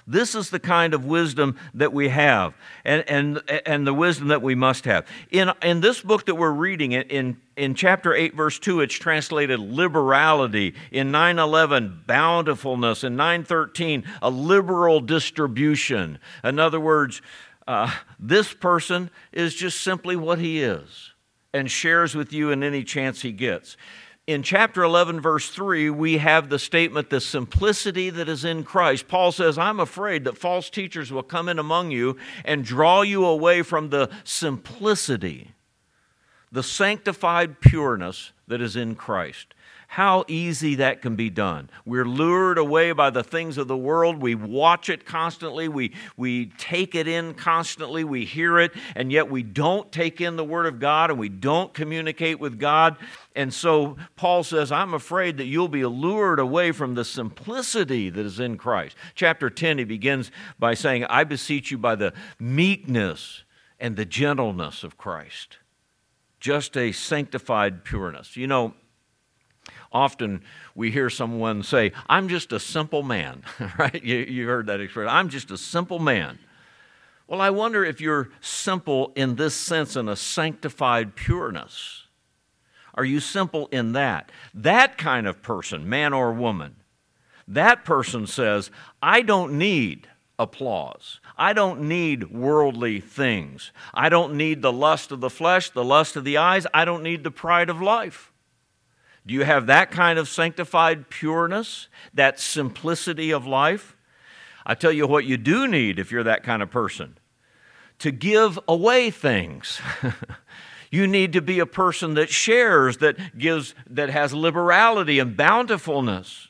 This 0.06 0.34
is 0.34 0.50
the 0.50 0.60
kind 0.60 0.92
of 0.92 1.06
wisdom 1.06 1.56
that 1.72 1.92
we 1.92 2.10
have 2.10 2.54
and, 2.84 3.08
and, 3.08 3.42
and 3.64 3.86
the 3.86 3.94
wisdom 3.94 4.28
that 4.28 4.42
we 4.42 4.54
must 4.54 4.84
have. 4.84 5.06
In, 5.30 5.50
in 5.62 5.80
this 5.80 6.02
book 6.02 6.26
that 6.26 6.34
we're 6.34 6.50
reading, 6.50 6.92
in, 6.92 7.38
in 7.56 7.74
chapter 7.74 8.14
8, 8.14 8.34
verse 8.34 8.58
2, 8.58 8.82
it's 8.82 8.94
translated 8.94 9.58
liberality. 9.58 10.74
In 10.90 11.10
911, 11.10 12.02
bountifulness. 12.06 13.02
In 13.02 13.16
913, 13.16 14.04
a 14.20 14.28
liberal 14.28 15.00
distribution. 15.00 16.18
In 16.42 16.58
other 16.58 16.80
words, 16.80 17.22
uh, 17.66 17.90
this 18.18 18.52
person 18.52 19.10
is 19.32 19.54
just 19.54 19.80
simply 19.80 20.16
what 20.16 20.38
he 20.38 20.62
is 20.62 21.12
and 21.54 21.70
shares 21.70 22.14
with 22.14 22.32
you 22.32 22.50
in 22.50 22.62
any 22.62 22.84
chance 22.84 23.22
he 23.22 23.32
gets. 23.32 23.78
In 24.26 24.42
chapter 24.42 24.82
11, 24.82 25.20
verse 25.20 25.50
3, 25.50 25.90
we 25.90 26.16
have 26.16 26.48
the 26.48 26.58
statement, 26.58 27.10
the 27.10 27.20
simplicity 27.20 28.08
that 28.08 28.28
is 28.28 28.42
in 28.42 28.64
Christ. 28.64 29.06
Paul 29.06 29.32
says, 29.32 29.58
I'm 29.58 29.78
afraid 29.78 30.24
that 30.24 30.38
false 30.38 30.70
teachers 30.70 31.12
will 31.12 31.22
come 31.22 31.46
in 31.46 31.58
among 31.58 31.90
you 31.90 32.16
and 32.44 32.64
draw 32.64 33.02
you 33.02 33.26
away 33.26 33.60
from 33.60 33.90
the 33.90 34.08
simplicity, 34.24 35.50
the 36.50 36.62
sanctified 36.62 37.60
pureness 37.60 38.32
that 38.48 38.62
is 38.62 38.76
in 38.76 38.94
Christ 38.94 39.54
how 39.94 40.24
easy 40.26 40.74
that 40.74 41.00
can 41.02 41.14
be 41.14 41.30
done. 41.30 41.70
We're 41.86 42.04
lured 42.04 42.58
away 42.58 42.90
by 42.90 43.10
the 43.10 43.22
things 43.22 43.58
of 43.58 43.68
the 43.68 43.76
world. 43.76 44.20
We 44.20 44.34
watch 44.34 44.88
it 44.88 45.06
constantly. 45.06 45.68
We, 45.68 45.92
we 46.16 46.46
take 46.58 46.96
it 46.96 47.06
in 47.06 47.34
constantly. 47.34 48.02
We 48.02 48.24
hear 48.24 48.58
it, 48.58 48.72
and 48.96 49.12
yet 49.12 49.30
we 49.30 49.44
don't 49.44 49.92
take 49.92 50.20
in 50.20 50.34
the 50.34 50.42
Word 50.42 50.66
of 50.66 50.80
God 50.80 51.10
and 51.10 51.18
we 51.20 51.28
don't 51.28 51.72
communicate 51.72 52.40
with 52.40 52.58
God. 52.58 52.96
And 53.36 53.54
so 53.54 53.96
Paul 54.16 54.42
says, 54.42 54.72
I'm 54.72 54.94
afraid 54.94 55.36
that 55.36 55.44
you'll 55.44 55.68
be 55.68 55.86
lured 55.86 56.40
away 56.40 56.72
from 56.72 56.96
the 56.96 57.04
simplicity 57.04 58.10
that 58.10 58.26
is 58.26 58.40
in 58.40 58.58
Christ. 58.58 58.96
Chapter 59.14 59.48
10, 59.48 59.78
he 59.78 59.84
begins 59.84 60.32
by 60.58 60.74
saying, 60.74 61.04
I 61.04 61.22
beseech 61.22 61.70
you 61.70 61.78
by 61.78 61.94
the 61.94 62.12
meekness 62.40 63.44
and 63.78 63.94
the 63.94 64.04
gentleness 64.04 64.82
of 64.82 64.98
Christ. 64.98 65.58
Just 66.40 66.76
a 66.76 66.90
sanctified 66.90 67.84
pureness. 67.84 68.36
You 68.36 68.48
know, 68.48 68.74
often 69.94 70.42
we 70.74 70.90
hear 70.90 71.08
someone 71.08 71.62
say, 71.62 71.92
I'm 72.08 72.28
just 72.28 72.52
a 72.52 72.60
simple 72.60 73.02
man, 73.02 73.42
right? 73.78 74.02
You, 74.04 74.16
you 74.16 74.46
heard 74.46 74.66
that 74.66 74.80
expression. 74.80 75.08
I'm 75.08 75.28
just 75.30 75.50
a 75.50 75.56
simple 75.56 75.98
man. 75.98 76.38
Well, 77.26 77.40
I 77.40 77.50
wonder 77.50 77.84
if 77.84 78.00
you're 78.00 78.28
simple 78.40 79.12
in 79.14 79.36
this 79.36 79.54
sense, 79.54 79.96
in 79.96 80.08
a 80.08 80.16
sanctified 80.16 81.14
pureness. 81.14 82.02
Are 82.94 83.04
you 83.04 83.20
simple 83.20 83.68
in 83.68 83.92
that? 83.92 84.30
That 84.52 84.98
kind 84.98 85.26
of 85.26 85.42
person, 85.42 85.88
man 85.88 86.12
or 86.12 86.32
woman, 86.32 86.76
that 87.48 87.84
person 87.84 88.26
says, 88.26 88.70
I 89.02 89.22
don't 89.22 89.58
need 89.58 90.08
applause. 90.38 91.20
I 91.36 91.52
don't 91.52 91.82
need 91.82 92.30
worldly 92.30 93.00
things. 93.00 93.72
I 93.92 94.08
don't 94.08 94.34
need 94.34 94.62
the 94.62 94.72
lust 94.72 95.12
of 95.12 95.20
the 95.20 95.30
flesh, 95.30 95.70
the 95.70 95.84
lust 95.84 96.16
of 96.16 96.24
the 96.24 96.36
eyes. 96.36 96.66
I 96.74 96.84
don't 96.84 97.02
need 97.02 97.24
the 97.24 97.30
pride 97.30 97.70
of 97.70 97.80
life. 97.80 98.32
Do 99.26 99.34
you 99.34 99.44
have 99.44 99.66
that 99.66 99.90
kind 99.90 100.18
of 100.18 100.28
sanctified 100.28 101.08
pureness, 101.08 101.88
that 102.12 102.38
simplicity 102.38 103.30
of 103.30 103.46
life? 103.46 103.96
I 104.66 104.74
tell 104.74 104.92
you 104.92 105.06
what 105.06 105.24
you 105.24 105.36
do 105.36 105.66
need 105.66 105.98
if 105.98 106.10
you're 106.10 106.24
that 106.24 106.42
kind 106.42 106.62
of 106.62 106.70
person 106.70 107.18
to 108.00 108.10
give 108.10 108.58
away 108.68 109.10
things. 109.10 109.80
you 110.90 111.06
need 111.06 111.32
to 111.32 111.40
be 111.40 111.58
a 111.58 111.66
person 111.66 112.14
that 112.14 112.28
shares, 112.28 112.98
that 112.98 113.38
gives, 113.38 113.74
that 113.88 114.10
has 114.10 114.34
liberality 114.34 115.18
and 115.18 115.36
bountifulness. 115.36 116.48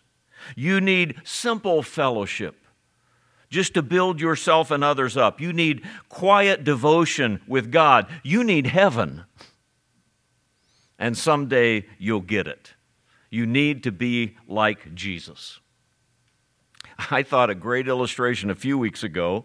You 0.56 0.80
need 0.80 1.16
simple 1.24 1.82
fellowship 1.82 2.56
just 3.50 3.74
to 3.74 3.82
build 3.82 4.20
yourself 4.20 4.70
and 4.70 4.82
others 4.82 5.16
up. 5.16 5.40
You 5.40 5.52
need 5.52 5.82
quiet 6.08 6.64
devotion 6.64 7.40
with 7.46 7.70
God. 7.70 8.06
You 8.22 8.42
need 8.42 8.66
heaven 8.66 9.24
and 10.98 11.16
someday 11.16 11.87
you'll 11.98 12.20
get 12.20 12.46
it. 12.46 12.74
You 13.30 13.46
need 13.46 13.83
to 13.83 13.92
be 13.92 14.37
like 14.46 14.94
Jesus. 14.94 15.59
I 17.11 17.22
thought 17.22 17.50
a 17.50 17.54
great 17.54 17.88
illustration 17.88 18.50
a 18.50 18.54
few 18.54 18.78
weeks 18.78 19.02
ago. 19.02 19.44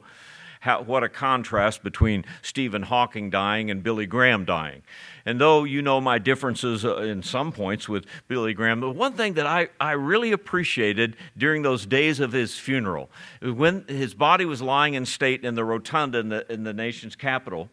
How, 0.61 0.81
what 0.81 1.03
a 1.03 1.09
contrast 1.09 1.83
between 1.83 2.25
Stephen 2.41 2.83
Hawking 2.83 3.29
dying 3.29 3.71
and 3.71 3.81
Billy 3.81 4.05
Graham 4.05 4.43
dying. 4.43 4.81
And 5.25 5.39
though 5.39 5.63
you 5.63 5.81
know 5.81 6.01
my 6.01 6.19
differences 6.19 6.83
uh, 6.83 6.97
in 6.97 7.23
some 7.23 7.53
points 7.53 7.87
with 7.87 8.05
Billy 8.27 8.53
Graham, 8.53 8.81
the 8.81 8.91
one 8.91 9.13
thing 9.13 9.35
that 9.35 9.47
I, 9.47 9.69
I 9.79 9.93
really 9.93 10.33
appreciated 10.33 11.15
during 11.37 11.61
those 11.61 11.85
days 11.85 12.19
of 12.19 12.33
his 12.33 12.59
funeral, 12.59 13.09
when 13.41 13.85
his 13.87 14.13
body 14.13 14.43
was 14.43 14.61
lying 14.61 14.95
in 14.95 15.05
state 15.05 15.45
in 15.45 15.55
the 15.55 15.63
rotunda 15.63 16.19
in 16.19 16.29
the, 16.29 16.51
in 16.51 16.65
the 16.65 16.73
nation's 16.73 17.15
capital, 17.15 17.69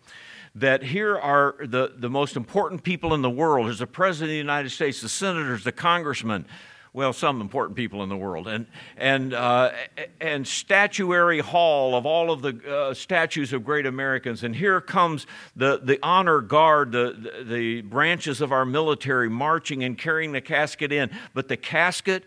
that 0.57 0.83
here 0.83 1.19
are 1.19 1.55
the, 1.61 1.93
the 1.97 2.09
most 2.09 2.35
important 2.35 2.83
people 2.83 3.13
in 3.13 3.21
the 3.21 3.31
world. 3.31 3.67
There's 3.67 3.79
the 3.79 3.87
President 3.87 4.31
of 4.31 4.33
the 4.33 4.39
United 4.39 4.71
States, 4.71 5.03
the 5.03 5.09
senators, 5.09 5.65
the 5.65 5.73
congressmen, 5.73 6.47
well, 6.95 7.13
some 7.13 7.43
important 7.43 7.77
people 7.77 8.03
in 8.03 8.09
the 8.09 8.17
world, 8.17 8.49
and, 8.49 8.67
and, 8.97 9.35
uh, 9.35 9.71
and 10.19 10.49
statuary 10.49 11.41
hall 11.41 11.95
of 11.95 12.07
all 12.07 12.31
of 12.31 12.41
the 12.41 12.59
uh, 12.67 12.95
statues 12.95 13.53
of 13.53 13.67
great 13.67 13.85
Americans. 13.85 14.43
And 14.43 14.57
here 14.57 14.81
comes 14.81 15.27
the, 15.55 15.79
the 15.83 15.99
honor 16.03 16.41
guard, 16.41 16.93
the, 16.93 17.45
the 17.47 17.83
branches 17.83 18.41
of 18.41 18.51
our 18.51 18.65
military 18.65 19.29
marching 19.29 19.85
and 19.85 19.99
carrying 19.99 20.33
the 20.33 20.41
casket 20.41 20.91
in. 20.91 21.11
But 21.35 21.49
the 21.49 21.59
casket 21.59 22.25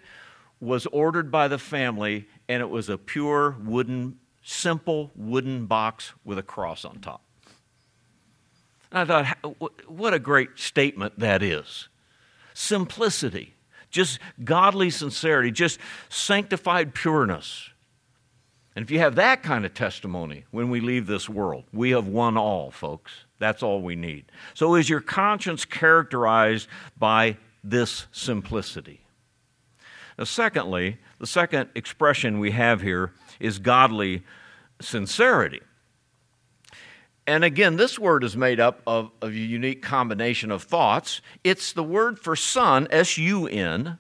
was 0.60 0.86
ordered 0.88 1.32
by 1.32 1.48
the 1.48 1.58
family, 1.58 2.28
and 2.48 2.62
it 2.62 2.70
was 2.70 2.90
a 2.90 2.98
pure 3.00 3.56
wooden, 3.64 4.20
simple 4.44 5.10
wooden 5.16 5.66
box 5.66 6.14
with 6.24 6.38
a 6.38 6.44
cross 6.44 6.86
on 6.86 7.00
top. 7.00 7.24
And 8.92 9.12
I 9.12 9.24
thought, 9.24 9.88
what 9.88 10.14
a 10.14 10.20
great 10.20 10.58
statement 10.58 11.20
that 11.20 11.44
is. 11.44 11.88
Simplicity, 12.54 13.56
just 13.90 14.20
godly 14.44 14.90
sincerity, 14.90 15.52
just 15.52 15.80
sanctified 16.10 16.94
pureness. 16.94 17.70
And 18.76 18.84
if 18.84 18.92
you 18.92 19.00
have 19.00 19.16
that 19.16 19.44
kind 19.44 19.66
of 19.66 19.74
testimony 19.74 20.46
when 20.52 20.70
we 20.70 20.80
leave 20.80 21.06
this 21.06 21.28
world, 21.28 21.66
we 21.74 21.92
have 21.92 22.08
won 22.08 22.38
all, 22.38 22.72
folks. 22.72 23.12
That's 23.38 23.64
all 23.64 23.82
we 23.82 23.96
need. 23.96 24.26
So, 24.54 24.76
is 24.76 24.90
your 24.90 25.02
conscience 25.02 25.66
characterized 25.66 26.68
by 26.98 27.38
this 27.64 28.08
simplicity? 28.12 29.02
Now, 30.18 30.26
secondly, 30.26 30.98
the 31.20 31.28
second 31.28 31.70
expression 31.76 32.40
we 32.40 32.52
have 32.52 32.82
here 32.82 33.14
is 33.40 33.60
godly 33.60 34.24
sincerity. 34.82 35.62
And 37.30 37.44
again, 37.44 37.76
this 37.76 38.00
word 38.00 38.24
is 38.24 38.36
made 38.36 38.60
up 38.60 38.82
of, 38.88 39.12
of 39.22 39.30
a 39.30 39.36
unique 39.36 39.84
combination 39.84 40.50
of 40.50 40.64
thoughts. 40.64 41.22
It's 41.44 41.74
the 41.74 41.84
word 41.84 42.18
for 42.18 42.36
son, 42.36 42.88
S 42.90 43.20
U 43.20 43.46
N, 43.46 44.00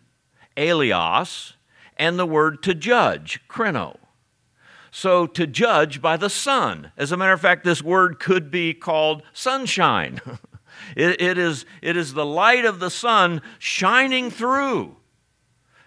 eleos, 0.57 1.53
and 1.95 2.17
the 2.17 2.25
word 2.25 2.63
to 2.63 2.73
judge, 2.73 3.39
krino. 3.47 3.97
So, 4.89 5.27
to 5.27 5.45
judge 5.45 6.01
by 6.01 6.17
the 6.17 6.31
sun. 6.31 6.91
As 6.97 7.11
a 7.11 7.17
matter 7.17 7.33
of 7.33 7.39
fact, 7.39 7.63
this 7.63 7.83
word 7.83 8.19
could 8.19 8.49
be 8.49 8.73
called 8.73 9.21
sunshine. 9.31 10.19
it, 10.97 11.21
it, 11.21 11.37
is, 11.37 11.67
it 11.83 11.95
is 11.95 12.15
the 12.15 12.25
light 12.25 12.65
of 12.65 12.79
the 12.79 12.89
sun 12.89 13.43
shining 13.59 14.31
through. 14.31 14.95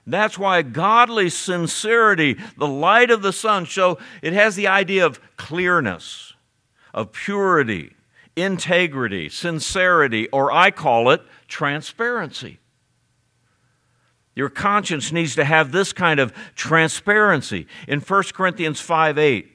That's 0.06 0.38
why 0.38 0.62
godly 0.62 1.28
sincerity, 1.28 2.36
the 2.56 2.68
light 2.68 3.10
of 3.10 3.22
the 3.22 3.32
sun, 3.32 3.66
so 3.66 3.98
it 4.22 4.32
has 4.32 4.54
the 4.54 4.68
idea 4.68 5.04
of 5.04 5.20
clearness 5.36 6.31
of 6.94 7.12
purity, 7.12 7.94
integrity, 8.36 9.28
sincerity, 9.28 10.28
or 10.28 10.52
I 10.52 10.70
call 10.70 11.10
it 11.10 11.22
transparency. 11.48 12.58
Your 14.34 14.48
conscience 14.48 15.12
needs 15.12 15.34
to 15.34 15.44
have 15.44 15.72
this 15.72 15.92
kind 15.92 16.18
of 16.18 16.32
transparency. 16.54 17.66
In 17.86 18.00
1 18.00 18.22
Corinthians 18.34 18.80
5 18.80 19.18
8, 19.18 19.52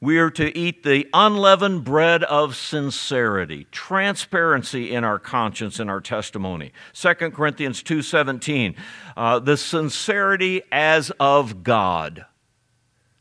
we 0.00 0.18
are 0.18 0.30
to 0.30 0.56
eat 0.58 0.82
the 0.82 1.08
unleavened 1.14 1.84
bread 1.84 2.24
of 2.24 2.56
sincerity, 2.56 3.68
transparency 3.70 4.92
in 4.92 5.04
our 5.04 5.20
conscience 5.20 5.78
and 5.78 5.88
our 5.88 6.00
testimony. 6.00 6.72
2 6.92 7.32
Corinthians 7.32 7.84
2:17, 7.84 8.74
uh, 9.16 9.38
the 9.38 9.56
sincerity 9.56 10.62
as 10.72 11.10
of 11.20 11.62
God. 11.62 12.26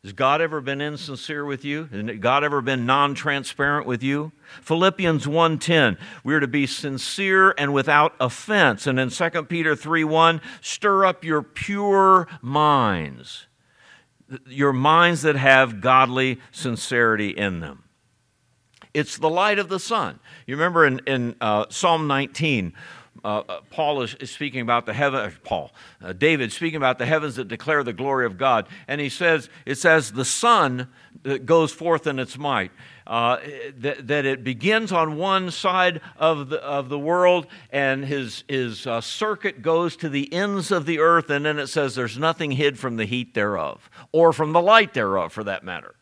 Has 0.04 0.14
God 0.14 0.42
ever 0.42 0.62
been 0.62 0.82
insincere 0.82 1.46
with 1.46 1.64
you? 1.64 1.88
Has 1.92 2.18
God 2.20 2.44
ever 2.44 2.60
been 2.62 2.88
non-transparent 2.88 3.86
with 3.86 4.02
you? 4.02 4.32
Philippians 4.64 5.28
1:10, 5.28 5.96
we 6.24 6.34
are 6.34 6.40
to 6.40 6.48
be 6.48 6.66
sincere 6.66 7.54
and 7.56 7.72
without 7.72 8.16
offense. 8.20 8.88
And 8.88 9.00
in 9.00 9.12
2 9.12 9.48
Peter 9.48 9.76
3:1, 9.76 10.42
stir 10.60 11.06
up 11.06 11.24
your 11.24 11.44
pure 11.44 12.28
minds. 12.42 13.46
Your 14.48 14.74
minds 14.74 15.22
that 15.22 15.36
have 15.36 15.82
godly 15.82 16.42
sincerity 16.52 17.30
in 17.30 17.60
them. 17.60 17.84
It's 18.96 19.18
the 19.18 19.30
light 19.30 19.60
of 19.60 19.70
the 19.70 19.80
sun. 19.80 20.20
You 20.48 20.56
remember 20.56 20.86
in, 20.86 21.00
in 21.06 21.36
uh, 21.40 21.66
Psalm 21.70 22.08
19, 22.08 22.74
uh, 23.24 23.43
uh, 23.47 23.62
Paul 23.69 24.02
is, 24.02 24.15
is, 24.15 24.32
speaking 24.32 24.62
about 24.62 24.86
the 24.86 24.93
heaven, 24.93 25.19
uh, 25.19 25.32
Paul, 25.43 25.71
uh, 26.02 26.13
David 26.13 26.52
speaking 26.52 26.78
about 26.78 26.97
the 26.97 27.06
heavens 27.06 27.36
that 27.36 27.47
declare 27.47 27.84
the 27.84 27.93
glory 27.93 28.26
of 28.26 28.38
God. 28.38 28.67
And 28.88 29.00
he 29.00 29.10
says, 29.10 29.47
it 29.65 29.76
says, 29.76 30.12
the 30.12 30.26
sun 30.26 30.88
that 31.24 31.45
goes 31.45 31.71
forth 31.71 32.08
in 32.08 32.17
its 32.17 32.38
might. 32.38 32.71
Uh, 33.06 33.38
that, 33.78 34.08
that, 34.08 34.26
it 34.26 34.43
begins 34.43 34.91
on 34.91 35.17
one 35.17 35.52
side 35.52 36.02
of 36.17 36.50
the, 36.50 36.63
of 36.63 36.89
the 36.89 36.97
world 36.97 37.45
and 37.69 38.06
his, 38.06 38.43
his 38.47 38.88
uh, 38.88 39.02
circuit 39.02 39.62
goes 39.62 39.95
to 39.97 40.10
the 40.10 40.32
ends 40.34 40.71
of 40.71 40.86
the 40.86 41.00
earth, 41.00 41.30
and 41.30 41.45
then 41.45 41.60
it 41.60 41.67
says 41.67 41.93
there's 41.93 42.17
nothing 42.17 42.52
hid 42.52 42.80
from 42.80 42.95
the 42.95 43.06
heat 43.06 43.34
thereof, 43.34 43.89
or 44.12 44.32
from 44.32 44.54
the 44.54 44.62
light 44.62 44.93
thereof, 44.93 45.34
for 45.34 45.43
that 45.43 45.63
matter. 45.63 45.93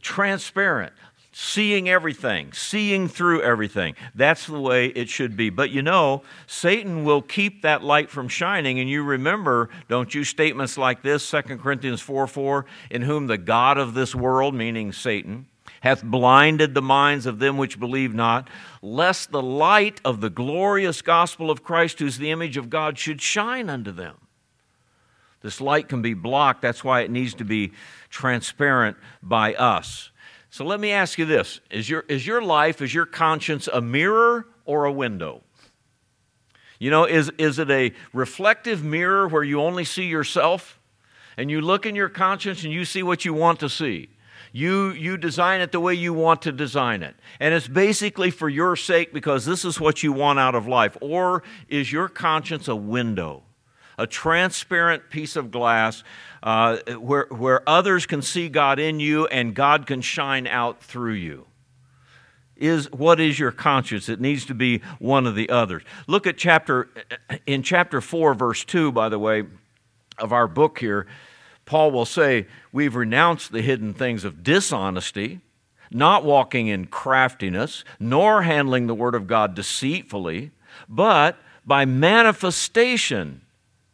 Transparent, 0.00 0.94
seeing 1.32 1.88
everything, 1.88 2.52
seeing 2.52 3.08
through 3.08 3.40
everything. 3.42 3.94
That's 4.14 4.46
the 4.46 4.60
way 4.60 4.88
it 4.88 5.08
should 5.08 5.36
be. 5.36 5.48
But 5.50 5.70
you 5.70 5.82
know, 5.82 6.22
Satan 6.46 7.04
will 7.04 7.22
keep 7.22 7.62
that 7.62 7.82
light 7.82 8.10
from 8.10 8.28
shining. 8.28 8.78
And 8.78 8.88
you 8.88 9.02
remember, 9.02 9.70
don't 9.88 10.14
you, 10.14 10.24
statements 10.24 10.76
like 10.76 11.02
this 11.02 11.28
2 11.30 11.42
Corinthians 11.58 12.02
4 12.02 12.26
4, 12.26 12.66
in 12.90 13.02
whom 13.02 13.26
the 13.26 13.38
God 13.38 13.78
of 13.78 13.94
this 13.94 14.14
world, 14.14 14.54
meaning 14.54 14.92
Satan, 14.92 15.46
hath 15.80 16.04
blinded 16.04 16.74
the 16.74 16.82
minds 16.82 17.26
of 17.26 17.38
them 17.38 17.56
which 17.56 17.80
believe 17.80 18.14
not, 18.14 18.48
lest 18.82 19.32
the 19.32 19.42
light 19.42 20.00
of 20.04 20.20
the 20.20 20.30
glorious 20.30 21.02
gospel 21.02 21.50
of 21.50 21.64
Christ, 21.64 21.98
who's 21.98 22.18
the 22.18 22.30
image 22.30 22.56
of 22.56 22.70
God, 22.70 22.98
should 22.98 23.20
shine 23.20 23.68
unto 23.68 23.90
them. 23.90 24.16
This 25.40 25.60
light 25.60 25.88
can 25.88 26.02
be 26.02 26.14
blocked. 26.14 26.62
That's 26.62 26.84
why 26.84 27.00
it 27.00 27.10
needs 27.10 27.34
to 27.34 27.44
be 27.44 27.72
transparent 28.10 28.96
by 29.22 29.54
us. 29.54 30.11
So 30.52 30.66
let 30.66 30.80
me 30.80 30.92
ask 30.92 31.18
you 31.18 31.24
this 31.24 31.60
is 31.70 31.88
your, 31.88 32.04
is 32.08 32.26
your 32.26 32.42
life, 32.42 32.82
is 32.82 32.92
your 32.92 33.06
conscience 33.06 33.68
a 33.72 33.80
mirror 33.80 34.46
or 34.66 34.84
a 34.84 34.92
window? 34.92 35.40
You 36.78 36.90
know, 36.90 37.06
is, 37.06 37.32
is 37.38 37.58
it 37.58 37.70
a 37.70 37.94
reflective 38.12 38.84
mirror 38.84 39.26
where 39.26 39.42
you 39.42 39.62
only 39.62 39.84
see 39.84 40.04
yourself? 40.04 40.78
And 41.38 41.50
you 41.50 41.62
look 41.62 41.86
in 41.86 41.96
your 41.96 42.10
conscience 42.10 42.64
and 42.64 42.72
you 42.72 42.84
see 42.84 43.02
what 43.02 43.24
you 43.24 43.32
want 43.32 43.60
to 43.60 43.70
see. 43.70 44.10
You, 44.52 44.90
you 44.90 45.16
design 45.16 45.62
it 45.62 45.72
the 45.72 45.80
way 45.80 45.94
you 45.94 46.12
want 46.12 46.42
to 46.42 46.52
design 46.52 47.02
it. 47.02 47.16
And 47.40 47.54
it's 47.54 47.66
basically 47.66 48.30
for 48.30 48.50
your 48.50 48.76
sake 48.76 49.14
because 49.14 49.46
this 49.46 49.64
is 49.64 49.80
what 49.80 50.02
you 50.02 50.12
want 50.12 50.38
out 50.38 50.54
of 50.54 50.68
life. 50.68 50.98
Or 51.00 51.42
is 51.70 51.90
your 51.90 52.08
conscience 52.08 52.68
a 52.68 52.76
window, 52.76 53.44
a 53.96 54.06
transparent 54.06 55.08
piece 55.08 55.34
of 55.34 55.50
glass 55.50 56.04
uh, 56.42 56.78
where, 56.98 57.26
where 57.30 57.68
others 57.68 58.06
can 58.06 58.22
see 58.22 58.48
God 58.48 58.78
in 58.78 59.00
you 59.00 59.26
and 59.26 59.54
God 59.54 59.86
can 59.86 60.00
shine 60.00 60.46
out 60.46 60.82
through 60.82 61.14
you. 61.14 61.46
Is 62.56 62.90
what 62.92 63.18
is 63.20 63.38
your 63.38 63.50
conscience? 63.50 64.08
It 64.08 64.20
needs 64.20 64.44
to 64.46 64.54
be 64.54 64.82
one 64.98 65.26
of 65.26 65.34
the 65.34 65.50
others. 65.50 65.82
Look 66.06 66.26
at 66.26 66.36
chapter 66.36 66.88
in 67.46 67.62
chapter 67.62 68.00
4, 68.00 68.34
verse 68.34 68.64
2, 68.64 68.92
by 68.92 69.08
the 69.08 69.18
way, 69.18 69.44
of 70.18 70.32
our 70.32 70.46
book 70.46 70.78
here. 70.78 71.06
Paul 71.64 71.90
will 71.90 72.04
say, 72.04 72.46
We've 72.72 72.94
renounced 72.94 73.50
the 73.50 73.62
hidden 73.62 73.94
things 73.94 74.24
of 74.24 74.44
dishonesty, 74.44 75.40
not 75.90 76.24
walking 76.24 76.68
in 76.68 76.86
craftiness, 76.86 77.84
nor 77.98 78.42
handling 78.42 78.86
the 78.86 78.94
word 78.94 79.14
of 79.14 79.26
God 79.26 79.54
deceitfully, 79.54 80.52
but 80.88 81.38
by 81.66 81.84
manifestation 81.84 83.42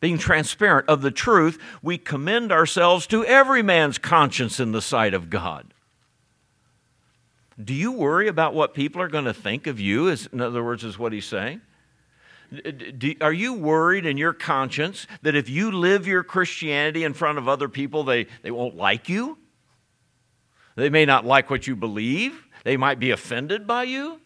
being 0.01 0.19
transparent 0.19 0.89
of 0.89 1.03
the 1.03 1.11
truth, 1.11 1.59
we 1.83 1.99
commend 1.99 2.53
ourselves 2.53 3.07
to 3.09 3.25
every 3.25 3.63
man's 3.63 3.99
conscience 3.99 4.61
in 4.61 4.73
the 4.73 4.83
sight 4.83 5.15
of 5.15 5.31
God. 5.31 5.75
Do 7.63 7.75
you 7.75 7.91
worry 7.91 8.29
about 8.29 8.55
what 8.55 8.75
people 8.75 9.03
are 9.03 9.09
going 9.09 9.25
to 9.25 9.35
think 9.35 9.67
of 9.67 9.81
you? 9.81 10.09
Is, 10.09 10.29
in 10.33 10.41
other 10.41 10.63
words, 10.63 10.85
is 10.85 10.99
what 10.99 11.13
he's 11.13 11.27
saying. 11.27 11.61
Do, 12.51 13.15
are 13.21 13.33
you 13.33 13.53
worried 13.53 14.07
in 14.07 14.17
your 14.17 14.33
conscience 14.33 15.07
that 15.23 15.35
if 15.35 15.51
you 15.51 15.73
live 15.73 16.07
your 16.07 16.23
Christianity 16.23 17.05
in 17.05 17.13
front 17.13 17.37
of 17.37 17.49
other 17.49 17.69
people, 17.69 18.05
they, 18.05 18.27
they 18.43 18.51
won't 18.51 18.77
like 18.77 19.09
you? 19.09 19.39
They 20.77 20.89
may 20.89 21.05
not 21.05 21.27
like 21.27 21.51
what 21.51 21.67
you 21.67 21.75
believe. 21.75 22.47
They 22.65 22.77
might 22.77 23.01
be 23.01 23.11
offended 23.11 23.67
by 23.67 23.83
you. 23.83 24.21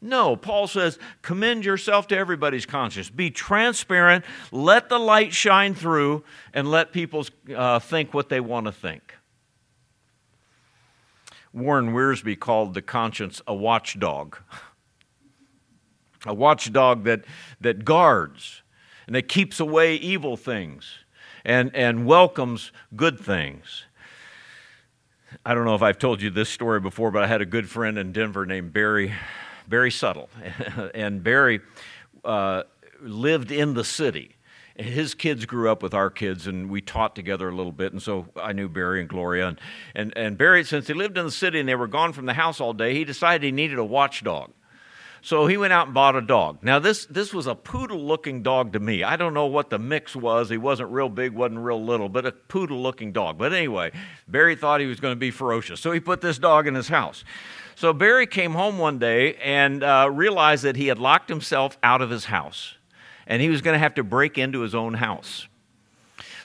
No, 0.00 0.36
Paul 0.36 0.66
says, 0.66 0.98
commend 1.22 1.64
yourself 1.64 2.06
to 2.08 2.16
everybody's 2.16 2.66
conscience. 2.66 3.08
Be 3.08 3.30
transparent, 3.30 4.24
let 4.52 4.88
the 4.88 4.98
light 4.98 5.32
shine 5.32 5.74
through, 5.74 6.24
and 6.52 6.70
let 6.70 6.92
people 6.92 7.26
uh, 7.54 7.78
think 7.78 8.12
what 8.12 8.28
they 8.28 8.40
want 8.40 8.66
to 8.66 8.72
think. 8.72 9.14
Warren 11.52 11.94
Wiersbe 11.94 12.38
called 12.38 12.74
the 12.74 12.82
conscience 12.82 13.40
a 13.46 13.54
watchdog. 13.54 14.36
a 16.26 16.34
watchdog 16.34 17.04
that, 17.04 17.24
that 17.60 17.84
guards 17.84 18.62
and 19.06 19.14
that 19.14 19.28
keeps 19.28 19.60
away 19.60 19.94
evil 19.96 20.36
things 20.36 20.98
and, 21.44 21.74
and 21.74 22.04
welcomes 22.04 22.72
good 22.94 23.18
things. 23.18 23.84
I 25.44 25.54
don't 25.54 25.64
know 25.64 25.74
if 25.74 25.82
I've 25.82 25.98
told 25.98 26.20
you 26.20 26.30
this 26.30 26.48
story 26.48 26.80
before, 26.80 27.10
but 27.10 27.22
I 27.22 27.26
had 27.26 27.40
a 27.40 27.46
good 27.46 27.68
friend 27.68 27.98
in 27.98 28.12
Denver 28.12 28.46
named 28.46 28.72
Barry 28.72 29.14
very 29.68 29.90
subtle. 29.90 30.28
and 30.94 31.22
Barry 31.22 31.60
uh, 32.24 32.64
lived 33.00 33.50
in 33.50 33.74
the 33.74 33.84
city. 33.84 34.36
His 34.76 35.14
kids 35.14 35.46
grew 35.46 35.70
up 35.70 35.82
with 35.82 35.94
our 35.94 36.10
kids, 36.10 36.46
and 36.46 36.68
we 36.68 36.82
taught 36.82 37.14
together 37.14 37.48
a 37.48 37.54
little 37.54 37.72
bit. 37.72 37.92
And 37.92 38.02
so 38.02 38.26
I 38.36 38.52
knew 38.52 38.68
Barry 38.68 39.00
and 39.00 39.08
Gloria. 39.08 39.48
And, 39.48 39.60
and, 39.94 40.16
and 40.16 40.38
Barry, 40.38 40.64
since 40.64 40.86
he 40.86 40.92
lived 40.92 41.16
in 41.16 41.24
the 41.24 41.30
city 41.30 41.60
and 41.60 41.68
they 41.68 41.74
were 41.74 41.86
gone 41.86 42.12
from 42.12 42.26
the 42.26 42.34
house 42.34 42.60
all 42.60 42.74
day, 42.74 42.92
he 42.92 43.04
decided 43.04 43.42
he 43.42 43.52
needed 43.52 43.78
a 43.78 43.84
watchdog. 43.84 44.50
So 45.26 45.48
he 45.48 45.56
went 45.56 45.72
out 45.72 45.86
and 45.86 45.94
bought 45.94 46.14
a 46.14 46.20
dog. 46.20 46.58
Now, 46.62 46.78
this, 46.78 47.04
this 47.06 47.34
was 47.34 47.48
a 47.48 47.54
poodle 47.56 47.98
looking 47.98 48.44
dog 48.44 48.74
to 48.74 48.78
me. 48.78 49.02
I 49.02 49.16
don't 49.16 49.34
know 49.34 49.46
what 49.46 49.70
the 49.70 49.78
mix 49.78 50.14
was. 50.14 50.50
He 50.50 50.56
wasn't 50.56 50.90
real 50.90 51.08
big, 51.08 51.32
wasn't 51.32 51.60
real 51.60 51.82
little, 51.82 52.08
but 52.08 52.26
a 52.26 52.30
poodle 52.30 52.80
looking 52.80 53.10
dog. 53.10 53.36
But 53.36 53.52
anyway, 53.52 53.90
Barry 54.28 54.54
thought 54.54 54.80
he 54.80 54.86
was 54.86 55.00
going 55.00 55.12
to 55.12 55.18
be 55.18 55.32
ferocious. 55.32 55.80
So 55.80 55.90
he 55.90 55.98
put 55.98 56.20
this 56.20 56.38
dog 56.38 56.68
in 56.68 56.76
his 56.76 56.86
house. 56.86 57.24
So 57.76 57.92
Barry 57.92 58.26
came 58.26 58.52
home 58.52 58.78
one 58.78 58.98
day 58.98 59.34
and 59.34 59.84
uh, 59.84 60.08
realized 60.10 60.64
that 60.64 60.76
he 60.76 60.86
had 60.86 60.98
locked 60.98 61.28
himself 61.28 61.76
out 61.82 62.00
of 62.00 62.08
his 62.08 62.24
house 62.24 62.74
and 63.26 63.42
he 63.42 63.50
was 63.50 63.60
going 63.60 63.74
to 63.74 63.78
have 63.78 63.94
to 63.96 64.02
break 64.02 64.38
into 64.38 64.60
his 64.60 64.74
own 64.74 64.94
house. 64.94 65.46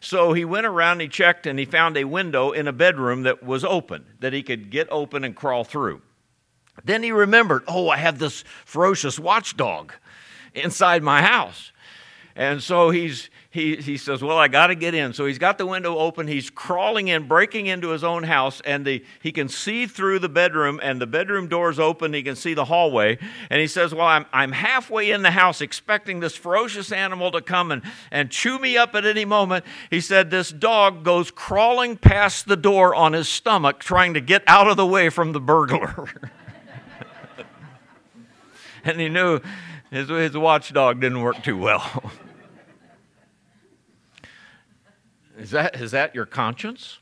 So 0.02 0.34
he 0.34 0.44
went 0.44 0.66
around, 0.66 1.00
he 1.00 1.08
checked, 1.08 1.48
and 1.48 1.58
he 1.58 1.64
found 1.64 1.96
a 1.96 2.04
window 2.04 2.52
in 2.52 2.68
a 2.68 2.74
bedroom 2.74 3.24
that 3.24 3.44
was 3.44 3.64
open, 3.64 4.04
that 4.20 4.34
he 4.34 4.44
could 4.44 4.70
get 4.70 4.90
open 4.92 5.24
and 5.24 5.34
crawl 5.34 5.64
through. 5.64 6.02
Then 6.84 7.02
he 7.02 7.14
remembered, 7.14 7.64
oh, 7.66 7.88
I 7.88 7.96
have 7.96 8.20
this 8.20 8.44
ferocious 8.66 9.18
watchdog 9.18 9.94
inside 10.54 11.02
my 11.02 11.22
house. 11.22 11.71
And 12.42 12.64
so 12.64 12.90
he's, 12.90 13.30
he, 13.52 13.76
he 13.76 13.98
says, 13.98 14.24
Well, 14.24 14.40
I 14.40 14.48
got 14.48 14.68
to 14.68 14.76
get 14.76 14.96
in. 14.96 15.14
So 15.14 15.28
he's 15.28 15.38
got 15.38 15.60
the 15.60 15.66
window 15.68 16.00
open. 16.00 16.28
He's 16.28 16.50
crawling 16.50 17.08
in, 17.08 17.28
breaking 17.28 17.68
into 17.68 17.90
his 17.90 18.04
own 18.04 18.24
house, 18.24 18.64
and 18.66 18.84
the, 18.84 19.06
he 19.22 19.32
can 19.32 19.48
see 19.48 19.86
through 19.86 20.18
the 20.18 20.28
bedroom, 20.28 20.80
and 20.82 21.00
the 21.00 21.06
bedroom 21.06 21.48
door's 21.48 21.78
open. 21.78 22.16
He 22.16 22.24
can 22.24 22.36
see 22.36 22.56
the 22.56 22.66
hallway. 22.66 23.20
And 23.52 23.62
he 23.62 23.68
says, 23.68 23.94
Well, 23.94 24.08
I'm, 24.08 24.26
I'm 24.34 24.54
halfway 24.54 25.12
in 25.12 25.22
the 25.22 25.30
house 25.30 25.62
expecting 25.62 26.20
this 26.20 26.36
ferocious 26.36 26.92
animal 26.92 27.30
to 27.30 27.42
come 27.42 27.72
and, 27.72 27.84
and 28.10 28.32
chew 28.32 28.58
me 28.58 28.76
up 28.76 28.96
at 28.96 29.06
any 29.06 29.24
moment. 29.24 29.64
He 29.92 30.02
said, 30.02 30.32
This 30.32 30.50
dog 30.50 31.04
goes 31.04 31.30
crawling 31.30 31.96
past 31.96 32.48
the 32.48 32.58
door 32.58 32.96
on 32.96 33.14
his 33.14 33.30
stomach, 33.30 33.78
trying 33.78 34.16
to 34.16 34.20
get 34.20 34.42
out 34.48 34.68
of 34.68 34.78
the 34.78 34.88
way 34.88 35.10
from 35.10 35.32
the 35.32 35.40
burglar. 35.40 36.10
and 38.84 39.00
he 39.00 39.10
knew 39.10 39.42
his, 39.92 40.10
his 40.10 40.36
watchdog 40.36 41.02
didn't 41.02 41.22
work 41.22 41.44
too 41.44 41.60
well. 41.60 42.12
is, 45.42 45.52
that, 45.52 45.76
is 45.80 45.92
that 45.92 46.16
your 46.16 46.26
conscience? 46.26 47.00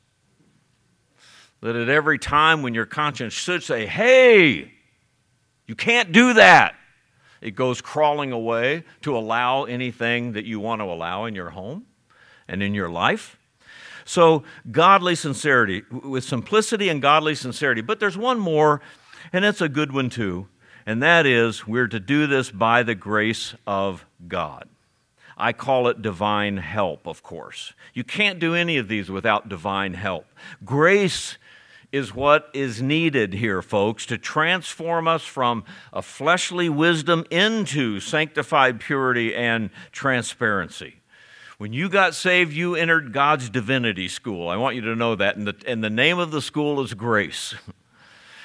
That 1.62 1.76
at 1.76 1.90
every 1.90 2.18
time 2.18 2.62
when 2.62 2.74
your 2.74 2.86
conscience 2.86 3.34
should 3.34 3.64
say, 3.64 3.86
hey, 3.86 4.72
you 5.68 5.76
can't 5.76 6.12
do 6.12 6.34
that, 6.34 6.76
it 7.42 7.52
goes 7.52 7.82
crawling 7.82 8.32
away 8.32 8.84
to 9.02 9.18
allow 9.18 9.66
anything 9.66 10.34
that 10.34 10.46
you 10.46 10.60
want 10.60 10.82
to 10.82 10.86
allow 10.86 11.26
in 11.26 11.36
your 11.36 11.52
home 11.52 11.86
and 12.48 12.64
in 12.64 12.74
your 12.74 12.90
life. 12.90 13.38
So, 14.06 14.44
godly 14.72 15.16
sincerity, 15.16 15.84
with 15.92 16.24
simplicity 16.24 16.90
and 16.90 17.02
godly 17.02 17.36
sincerity. 17.36 17.82
But 17.82 18.00
there's 18.00 18.18
one 18.18 18.40
more, 18.40 18.82
and 19.32 19.46
it's 19.46 19.62
a 19.62 19.70
good 19.70 19.92
one 19.92 20.10
too 20.10 20.48
and 20.90 21.04
that 21.04 21.28
is 21.28 21.68
we're 21.68 21.88
to 21.88 22.00
do 22.00 22.26
this 22.26 22.50
by 22.50 22.82
the 22.82 22.96
grace 22.96 23.54
of 23.68 24.08
God. 24.28 24.68
I 25.40 25.54
call 25.54 25.88
it 25.88 26.02
divine 26.02 26.58
help, 26.58 27.08
of 27.08 27.24
course. 27.24 27.74
You 27.94 28.04
can't 28.04 28.40
do 28.40 28.54
any 28.54 28.78
of 28.78 28.90
these 28.90 29.10
without 29.10 29.48
divine 29.48 29.94
help. 29.94 30.26
Grace 30.66 31.38
is 31.92 32.14
what 32.14 32.50
is 32.54 32.82
needed 32.82 33.34
here, 33.34 33.62
folks, 33.62 34.06
to 34.08 34.18
transform 34.18 35.08
us 35.08 35.24
from 35.24 35.64
a 35.92 36.02
fleshly 36.02 36.70
wisdom 36.70 37.26
into 37.32 38.00
sanctified 38.00 38.80
purity 38.80 39.34
and 39.34 39.70
transparency. 39.92 40.98
When 41.58 41.74
you 41.74 41.90
got 41.90 42.16
saved, 42.16 42.54
you 42.54 42.76
entered 42.76 43.12
God's 43.12 43.50
divinity 43.50 44.08
school. 44.08 44.48
I 44.48 44.58
want 44.58 44.76
you 44.76 44.82
to 44.82 44.96
know 44.96 45.16
that. 45.16 45.36
And 45.36 45.48
the, 45.48 45.56
and 45.66 45.84
the 45.84 45.90
name 45.90 46.20
of 46.20 46.32
the 46.32 46.42
school 46.42 46.82
is 46.82 46.94
grace. 46.94 47.56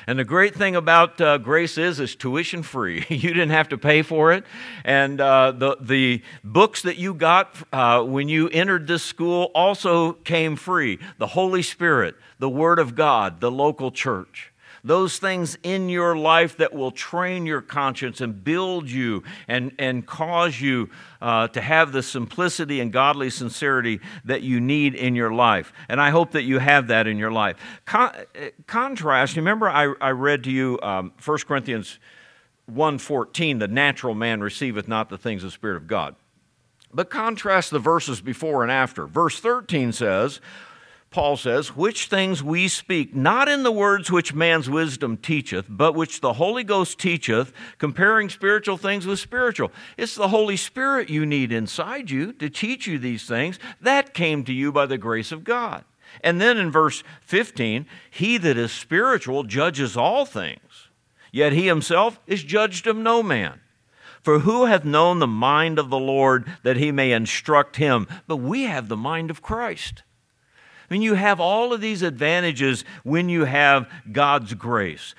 And 0.07 0.19
the 0.19 0.25
great 0.25 0.55
thing 0.55 0.77
about 0.77 1.21
uh, 1.21 1.39
Grace 1.39 1.79
is 1.79 2.01
it's 2.01 2.15
tuition 2.15 2.63
free. 2.63 3.05
you 3.09 3.33
didn't 3.33 3.51
have 3.51 3.69
to 3.71 3.79
pay 3.79 4.03
for 4.03 4.33
it. 4.33 4.45
And 4.85 5.21
uh, 5.21 5.53
the, 5.53 5.77
the 5.81 6.23
books 6.43 6.83
that 6.83 6.97
you 6.97 7.15
got 7.15 7.57
uh, 7.73 8.03
when 8.03 8.29
you 8.29 8.49
entered 8.49 8.87
this 8.87 9.03
school 9.03 9.51
also 9.55 10.13
came 10.13 10.57
free 10.57 10.99
the 11.19 11.29
Holy 11.29 11.63
Spirit, 11.63 12.17
the 12.39 12.49
Word 12.49 12.79
of 12.79 12.95
God, 12.95 13.41
the 13.41 13.51
local 13.51 13.91
church 13.91 14.53
those 14.85 15.19
things 15.19 15.57
in 15.63 15.89
your 15.89 16.15
life 16.15 16.59
that 16.59 16.75
will 16.75 16.91
train 16.91 17.47
your 17.47 17.63
conscience 17.63 18.21
and 18.21 18.45
build 18.45 18.91
you 18.91 19.25
and, 19.49 19.73
and 19.79 20.07
cause 20.07 20.61
you 20.61 20.91
uh, 21.23 21.49
to 21.49 21.61
have 21.61 21.93
the 21.93 22.03
simplicity 22.03 22.81
and 22.81 22.93
godly 22.93 23.31
sincerity 23.31 23.99
that 24.27 24.43
you 24.43 24.61
need 24.61 24.95
in 24.95 25.15
your 25.15 25.33
life. 25.33 25.73
And 25.89 26.01
I 26.01 26.11
hope 26.11 26.33
that 26.33 26.43
you 26.43 26.59
have 26.59 26.89
that 26.89 27.07
in 27.07 27.17
your 27.17 27.33
life. 27.33 27.57
Con- 27.87 28.15
contrast, 28.67 29.37
remember 29.37 29.69
I, 29.71 29.95
I 30.03 30.11
read 30.11 30.45
to 30.45 30.51
you 30.51 30.79
um, 30.83 31.13
1 31.25 31.39
Corinthians 31.49 31.99
1.14, 32.71 33.59
the 33.59 33.69
natural 33.69 34.15
man 34.15 34.41
receiveth 34.41 34.87
not 34.87 35.09
the 35.09 35.19
things 35.19 35.43
of 35.43 35.49
the 35.49 35.55
Spirit 35.55 35.77
of 35.77 35.87
God. 35.87 36.15
But 36.93 37.11
contrast 37.11 37.71
the 37.71 37.79
verses 37.79 38.21
before 38.21 38.63
and 38.63 38.71
after. 38.71 39.07
Verse 39.07 39.41
13 39.41 39.93
says, 39.93 40.41
Paul 41.15 41.37
says, 41.37 41.77
which 41.77 42.07
things 42.07 42.43
we 42.43 42.67
speak, 42.67 43.15
not 43.15 43.49
in 43.49 43.63
the 43.63 43.71
words 43.71 44.11
which 44.11 44.35
man's 44.35 44.69
wisdom 44.69 45.17
teacheth, 45.17 45.67
but 45.69 45.95
which 45.95 46.21
the 46.21 46.33
Holy 46.33 46.65
Ghost 46.65 46.99
teacheth, 46.99 47.53
comparing 47.79 48.29
spiritual 48.29 48.77
things 48.77 49.07
with 49.07 49.21
spiritual. 49.21 49.71
It's 49.97 50.17
the 50.17 50.27
Holy 50.27 50.57
Spirit 50.57 51.11
you 51.11 51.25
need 51.25 51.53
inside 51.53 52.11
you 52.11 52.33
to 52.33 52.51
teach 52.51 52.89
you 52.89 52.99
these 52.99 53.29
things. 53.29 53.61
That 53.81 54.13
came 54.13 54.43
to 54.43 54.53
you 54.53 54.73
by 54.73 54.87
the 54.87 54.99
grace 54.99 55.31
of 55.31 55.45
God. 55.45 55.85
And 56.21 56.41
then 56.41 56.57
in 56.57 56.73
verse 56.73 57.05
15, 57.21 57.87
he 58.11 58.37
that 58.39 58.59
is 58.59 58.73
spiritual 58.73 59.45
judges 59.45 59.97
all 59.97 60.27
things, 60.27 60.89
yet 61.31 61.53
he 61.53 61.69
himself 61.69 62.19
is 62.27 62.43
judged 62.43 62.89
of 62.89 62.97
no 62.97 63.23
man. 63.23 63.61
For 64.21 64.41
who 64.41 64.65
hath 64.65 64.85
known 64.85 65.21
the 65.21 65.29
mind 65.29 65.79
of 65.79 65.91
the 65.91 65.97
Lord 65.97 66.53
that 66.65 66.77
he 66.77 66.91
may 66.91 67.13
instruct 67.13 67.77
him? 67.77 68.09
But 68.27 68.39
we 68.39 68.65
have 68.65 68.89
the 68.89 68.97
mind 68.97 69.31
of 69.31 69.43
Christ. 69.43 70.03
I 70.91 70.95
mean, 70.95 71.03
you 71.03 71.15
have 71.15 71.41
all 71.41 71.73
of 71.73 71.81
these 71.81 72.03
advantages 72.03 72.85
when 73.03 73.29
you 73.29 73.45
have 73.45 73.89
God's 74.13 74.55
grace. 74.55 75.15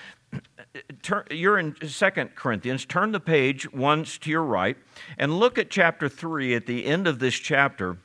You're 1.31 1.57
in 1.57 1.73
2 1.73 2.09
Corinthians. 2.35 2.85
Turn 2.85 3.11
the 3.11 3.19
page 3.19 3.71
once 3.71 4.17
to 4.19 4.29
your 4.29 4.43
right 4.43 4.77
and 5.17 5.39
look 5.39 5.57
at 5.57 5.69
chapter 5.69 6.09
3 6.09 6.55
at 6.55 6.65
the 6.65 6.85
end 6.85 7.07
of 7.07 7.19
this 7.19 7.35
chapter 7.35 7.97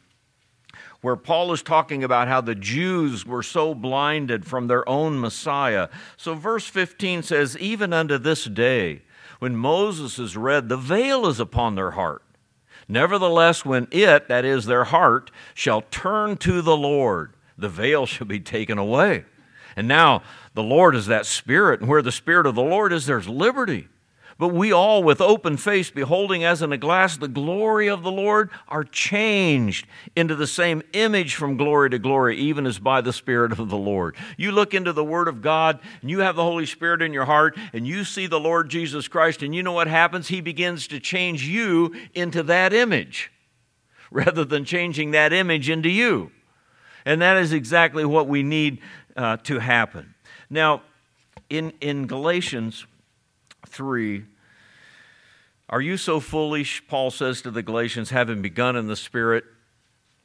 where 1.00 1.16
Paul 1.16 1.52
is 1.52 1.62
talking 1.62 2.04
about 2.04 2.28
how 2.28 2.40
the 2.40 2.54
Jews 2.54 3.24
were 3.24 3.42
so 3.42 3.74
blinded 3.74 4.44
from 4.44 4.66
their 4.66 4.86
own 4.88 5.18
Messiah. 5.18 5.88
So, 6.16 6.34
verse 6.34 6.66
15 6.66 7.22
says, 7.22 7.56
Even 7.58 7.92
unto 7.92 8.18
this 8.18 8.44
day, 8.44 9.02
when 9.38 9.56
Moses 9.56 10.18
is 10.18 10.36
read, 10.36 10.68
the 10.68 10.76
veil 10.76 11.26
is 11.26 11.40
upon 11.40 11.74
their 11.74 11.92
heart. 11.92 12.22
Nevertheless, 12.86 13.64
when 13.64 13.88
it, 13.90 14.28
that 14.28 14.44
is 14.44 14.66
their 14.66 14.84
heart, 14.84 15.30
shall 15.54 15.82
turn 15.90 16.36
to 16.38 16.60
the 16.60 16.76
Lord, 16.76 17.34
the 17.60 17.68
veil 17.68 18.06
shall 18.06 18.26
be 18.26 18.40
taken 18.40 18.78
away. 18.78 19.24
And 19.76 19.86
now 19.88 20.22
the 20.54 20.62
Lord 20.62 20.94
is 20.94 21.06
that 21.06 21.26
Spirit, 21.26 21.80
and 21.80 21.88
where 21.88 22.02
the 22.02 22.12
Spirit 22.12 22.46
of 22.46 22.54
the 22.54 22.62
Lord 22.62 22.92
is, 22.92 23.06
there's 23.06 23.28
liberty. 23.28 23.88
But 24.40 24.54
we 24.54 24.72
all, 24.72 25.02
with 25.02 25.20
open 25.20 25.58
face, 25.58 25.90
beholding 25.90 26.44
as 26.44 26.62
in 26.62 26.72
a 26.72 26.78
glass 26.78 27.18
the 27.18 27.28
glory 27.28 27.88
of 27.88 28.02
the 28.02 28.10
Lord, 28.10 28.48
are 28.68 28.84
changed 28.84 29.86
into 30.16 30.34
the 30.34 30.46
same 30.46 30.82
image 30.94 31.34
from 31.34 31.58
glory 31.58 31.90
to 31.90 31.98
glory, 31.98 32.38
even 32.38 32.64
as 32.64 32.78
by 32.78 33.02
the 33.02 33.12
Spirit 33.12 33.52
of 33.52 33.68
the 33.68 33.76
Lord. 33.76 34.16
You 34.38 34.52
look 34.52 34.72
into 34.72 34.94
the 34.94 35.04
Word 35.04 35.28
of 35.28 35.42
God, 35.42 35.78
and 36.00 36.10
you 36.10 36.20
have 36.20 36.36
the 36.36 36.42
Holy 36.42 36.64
Spirit 36.64 37.02
in 37.02 37.12
your 37.12 37.26
heart, 37.26 37.54
and 37.74 37.86
you 37.86 38.02
see 38.02 38.26
the 38.26 38.40
Lord 38.40 38.70
Jesus 38.70 39.08
Christ, 39.08 39.42
and 39.42 39.54
you 39.54 39.62
know 39.62 39.72
what 39.72 39.88
happens? 39.88 40.28
He 40.28 40.40
begins 40.40 40.86
to 40.86 41.00
change 41.00 41.46
you 41.46 41.94
into 42.14 42.42
that 42.44 42.72
image 42.72 43.30
rather 44.10 44.46
than 44.46 44.64
changing 44.64 45.10
that 45.10 45.34
image 45.34 45.68
into 45.68 45.90
you. 45.90 46.32
And 47.04 47.22
that 47.22 47.36
is 47.36 47.52
exactly 47.52 48.04
what 48.04 48.28
we 48.28 48.42
need 48.42 48.80
uh, 49.16 49.38
to 49.38 49.58
happen. 49.58 50.14
Now, 50.48 50.82
in, 51.48 51.72
in 51.80 52.06
Galatians 52.06 52.86
3, 53.66 54.24
are 55.68 55.80
you 55.80 55.96
so 55.96 56.20
foolish, 56.20 56.86
Paul 56.88 57.10
says 57.10 57.42
to 57.42 57.50
the 57.50 57.62
Galatians, 57.62 58.10
having 58.10 58.42
begun 58.42 58.76
in 58.76 58.86
the 58.88 58.96
Spirit, 58.96 59.44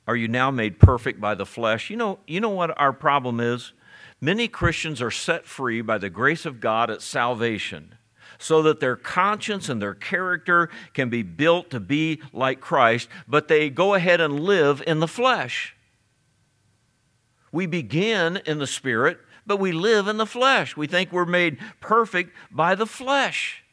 are 0.07 0.15
you 0.15 0.27
now 0.27 0.51
made 0.51 0.79
perfect 0.79 1.19
by 1.19 1.35
the 1.35 1.45
flesh? 1.45 1.89
You 1.89 1.97
know, 1.97 2.19
you 2.27 2.39
know 2.39 2.49
what 2.49 2.79
our 2.79 2.93
problem 2.93 3.39
is? 3.39 3.73
Many 4.21 4.47
Christians 4.47 5.01
are 5.01 5.11
set 5.11 5.45
free 5.45 5.81
by 5.81 5.97
the 5.97 6.09
grace 6.09 6.45
of 6.45 6.59
God 6.59 6.89
at 6.89 7.01
salvation 7.01 7.95
so 8.37 8.61
that 8.63 8.79
their 8.79 8.95
conscience 8.95 9.69
and 9.69 9.81
their 9.81 9.93
character 9.93 10.69
can 10.93 11.09
be 11.09 11.23
built 11.23 11.69
to 11.69 11.79
be 11.79 12.21
like 12.33 12.59
Christ, 12.59 13.07
but 13.27 13.47
they 13.47 13.69
go 13.69 13.93
ahead 13.93 14.21
and 14.21 14.39
live 14.39 14.81
in 14.85 14.99
the 14.99 15.07
flesh. 15.07 15.74
We 17.55 17.67
begin 17.67 18.41
in 18.45 18.59
the 18.59 18.67
Spirit, 18.67 19.17
but 19.47 19.61
we 19.61 19.71
live 19.71 20.09
in 20.09 20.17
the 20.17 20.25
flesh. 20.25 20.75
We 20.75 20.87
think 20.87 21.13
we're 21.13 21.23
made 21.23 21.57
perfect 21.79 22.35
by 22.51 22.75
the 22.75 22.85
flesh. 22.85 23.63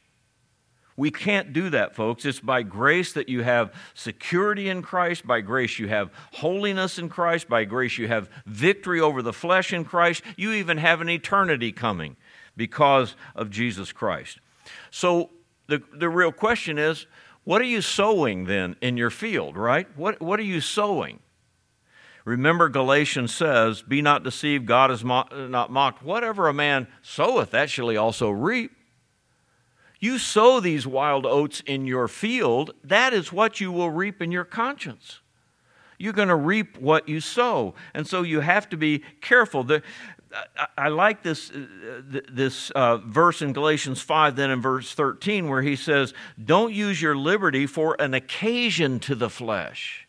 We 0.97 1.11
can't 1.11 1.53
do 1.53 1.69
that, 1.71 1.97
folks. 1.97 2.25
It's 2.25 2.39
by 2.39 2.63
grace 2.63 3.13
that 3.15 3.29
you 3.29 3.43
have 3.43 3.75
security 3.93 4.69
in 4.69 4.83
Christ. 4.83 5.27
By 5.27 5.41
grace, 5.41 5.81
you 5.81 5.89
have 5.89 6.13
holiness 6.35 6.97
in 6.97 7.09
Christ. 7.09 7.49
By 7.49 7.65
grace, 7.65 7.99
you 7.99 8.07
have 8.07 8.31
victory 8.47 9.01
over 9.01 9.21
the 9.21 9.33
flesh 9.33 9.73
in 9.73 9.85
Christ. 9.85 10.23
You 10.37 10.53
even 10.53 10.79
have 10.79 11.01
an 11.01 11.09
eternity 11.09 11.73
coming 11.73 12.15
because 12.57 13.17
of 13.35 13.51
Jesus 13.51 13.91
Christ. 13.91 14.39
So, 14.93 15.31
the, 15.67 15.83
the 15.93 16.09
real 16.09 16.31
question 16.31 16.79
is 16.79 17.09
what 17.43 17.61
are 17.61 17.65
you 17.65 17.83
sowing 17.83 18.45
then 18.45 18.77
in 18.81 18.97
your 18.97 19.11
field, 19.11 19.57
right? 19.57 19.89
What, 19.97 20.23
what 20.23 20.39
are 20.39 20.45
you 20.45 20.61
sowing? 20.61 21.19
Remember, 22.25 22.69
Galatians 22.69 23.35
says, 23.35 23.83
Be 23.83 24.01
not 24.01 24.23
deceived, 24.23 24.67
God 24.67 24.91
is 24.91 25.05
mo- 25.05 25.27
not 25.33 25.71
mocked. 25.71 26.03
Whatever 26.03 26.49
a 26.49 26.55
man 26.55 26.87
soweth, 27.03 27.51
that 27.51 27.71
shall 27.71 27.89
he 27.89 27.97
also 27.97 28.31
reap. 28.31 28.73
You 29.99 30.19
sow 30.19 30.61
these 30.61 30.87
wild 30.87 31.27
oats 31.27 31.63
in 31.65 31.87
your 31.87 32.09
field, 32.09 32.73
that 32.83 33.13
is 33.13 33.33
what 33.33 33.61
you 33.61 33.71
will 33.71 33.91
reap 33.91 34.21
in 34.21 34.33
your 34.33 34.45
conscience. 34.45 35.21
You're 35.99 36.13
going 36.13 36.29
to 36.29 36.37
reap 36.37 36.79
what 36.79 37.09
you 37.09 37.21
sow. 37.21 37.75
And 37.95 38.07
so 38.07 38.23
you 38.23 38.41
have 38.41 38.69
to 38.71 38.77
be 38.77 39.05
careful. 39.21 39.63
The, 39.63 39.83
I, 40.77 40.89
like 40.89 41.23
this, 41.23 41.51
uh, 41.51 42.01
this 42.33 42.71
uh, 42.71 42.97
verse 42.97 43.43
in 43.43 43.53
Galatians 43.53 44.01
5, 44.01 44.35
then 44.35 44.51
in 44.51 44.61
verse 44.61 44.93
13, 44.95 45.49
where 45.49 45.63
he 45.63 45.77
says, 45.77 46.15
Don't 46.43 46.73
use 46.73 47.01
your 47.01 47.17
liberty 47.17 47.67
for 47.67 47.95
an 48.01 48.15
occasion 48.15 48.99
to 49.01 49.15
the 49.15 49.31
flesh. 49.31 50.09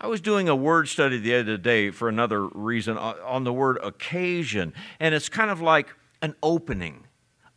I 0.00 0.06
was 0.06 0.20
doing 0.20 0.48
a 0.48 0.56
word 0.56 0.88
study 0.88 1.18
the 1.18 1.34
other 1.34 1.56
day 1.56 1.90
for 1.90 2.08
another 2.08 2.46
reason 2.46 2.96
uh, 2.96 3.14
on 3.24 3.44
the 3.44 3.52
word 3.52 3.78
occasion, 3.82 4.72
and 5.00 5.14
it's 5.14 5.28
kind 5.28 5.50
of 5.50 5.60
like 5.60 5.94
an 6.22 6.34
opening, 6.42 7.06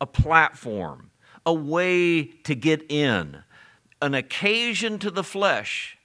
a 0.00 0.06
platform 0.06 1.10
a 1.44 1.52
way 1.52 2.24
to 2.24 2.54
get 2.54 2.90
in, 2.90 3.42
an 4.00 4.14
occasion 4.14 4.98
to 5.00 5.10
the 5.10 5.24
flesh. 5.24 5.98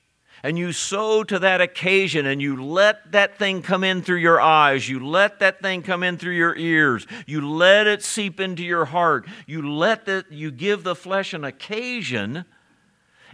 And 0.44 0.58
you 0.58 0.72
sow 0.72 1.24
to 1.24 1.40
that 1.40 1.62
occasion 1.62 2.28
and 2.28 2.42
you 2.42 2.64
let 2.64 3.12
that 3.12 3.40
thing 3.40 3.64
come 3.64 3.84
in 3.84 4.04
through 4.04 4.18
your 4.18 4.40
eyes. 4.40 4.88
You 4.88 5.06
let 5.06 5.40
that 5.40 5.62
thing 5.62 5.82
come 5.82 6.04
in 6.04 6.18
through 6.18 6.36
your 6.36 6.56
ears. 6.56 7.08
You 7.26 7.48
let 7.50 7.88
it 7.88 8.04
seep 8.04 8.40
into 8.40 8.64
your 8.64 8.86
heart. 8.86 9.28
You 9.48 9.74
let 9.74 10.06
that, 10.06 10.32
you 10.32 10.52
give 10.52 10.84
the 10.84 10.96
flesh 10.96 11.34
an 11.34 11.44
occasion. 11.44 12.46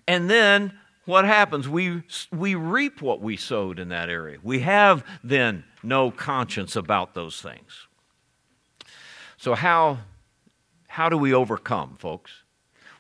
And 0.08 0.30
then 0.30 0.80
what 1.06 1.26
happens? 1.26 1.68
We, 1.68 2.04
we 2.32 2.56
reap 2.56 3.02
what 3.02 3.22
we 3.22 3.36
sowed 3.36 3.80
in 3.80 3.90
that 3.90 4.10
area. 4.10 4.38
We 4.42 4.60
have 4.62 5.06
then 5.24 5.66
no 5.82 6.12
conscience 6.12 6.76
about 6.76 7.14
those 7.14 7.42
things. 7.42 7.88
So, 9.38 9.56
how 9.56 10.00
how 10.88 11.10
do 11.10 11.18
we 11.18 11.34
overcome, 11.34 11.96
folks? 11.98 12.44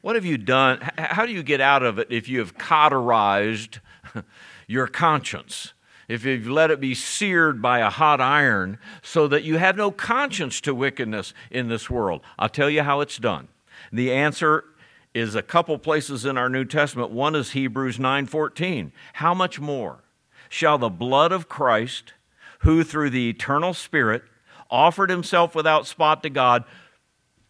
What 0.01 0.15
have 0.15 0.25
you 0.25 0.39
done? 0.39 0.79
How 0.97 1.27
do 1.27 1.31
you 1.31 1.43
get 1.43 1.61
out 1.61 1.83
of 1.83 1.99
it 1.99 2.07
if 2.09 2.27
you 2.27 2.39
have 2.39 2.57
cauterized 2.57 3.79
your 4.67 4.87
conscience? 4.87 5.73
If 6.07 6.25
you've 6.25 6.47
let 6.47 6.71
it 6.71 6.81
be 6.81 6.95
seared 6.95 7.61
by 7.61 7.79
a 7.79 7.91
hot 7.91 8.19
iron 8.19 8.79
so 9.03 9.27
that 9.27 9.43
you 9.43 9.57
have 9.57 9.77
no 9.77 9.91
conscience 9.91 10.59
to 10.61 10.73
wickedness 10.73 11.35
in 11.51 11.69
this 11.69 11.87
world? 11.87 12.21
I'll 12.39 12.49
tell 12.49 12.69
you 12.69 12.81
how 12.81 12.99
it's 13.01 13.17
done. 13.17 13.47
The 13.91 14.11
answer 14.11 14.65
is 15.13 15.35
a 15.35 15.41
couple 15.41 15.77
places 15.77 16.25
in 16.25 16.37
our 16.37 16.49
New 16.49 16.65
Testament. 16.65 17.11
One 17.11 17.35
is 17.35 17.51
Hebrews 17.51 17.99
9:14. 17.99 18.91
How 19.13 19.33
much 19.33 19.59
more 19.59 20.03
shall 20.49 20.77
the 20.77 20.89
blood 20.89 21.31
of 21.31 21.49
Christ, 21.49 22.13
who 22.59 22.83
through 22.83 23.09
the 23.11 23.29
eternal 23.29 23.73
Spirit 23.73 24.23
offered 24.69 25.09
himself 25.09 25.53
without 25.55 25.87
spot 25.87 26.23
to 26.23 26.29
God, 26.29 26.63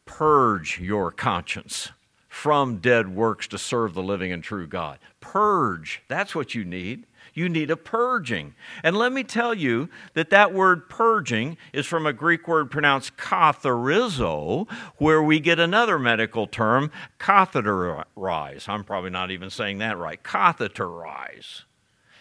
Purge 0.05 0.79
your 0.79 1.11
conscience 1.11 1.91
from 2.27 2.77
dead 2.77 3.15
works 3.15 3.47
to 3.47 3.57
serve 3.57 3.93
the 3.93 4.03
living 4.03 4.31
and 4.31 4.43
true 4.43 4.67
God. 4.67 4.99
Purge. 5.21 6.01
That's 6.07 6.35
what 6.35 6.55
you 6.55 6.65
need. 6.65 7.05
You 7.33 7.49
need 7.49 7.71
a 7.71 7.77
purging. 7.77 8.53
And 8.83 8.95
let 8.95 9.11
me 9.11 9.23
tell 9.23 9.53
you 9.53 9.89
that 10.13 10.29
that 10.29 10.53
word 10.53 10.87
purging 10.87 11.57
is 11.71 11.85
from 11.85 12.05
a 12.05 12.13
Greek 12.13 12.47
word 12.47 12.69
pronounced 12.69 13.17
katharizo, 13.17 14.69
where 14.97 15.21
we 15.21 15.39
get 15.39 15.59
another 15.59 15.97
medical 15.97 16.45
term, 16.45 16.91
catheterize. 17.19 18.69
I'm 18.69 18.83
probably 18.83 19.09
not 19.09 19.31
even 19.31 19.49
saying 19.49 19.79
that 19.79 19.97
right. 19.97 20.21
Catheterize. 20.23 21.63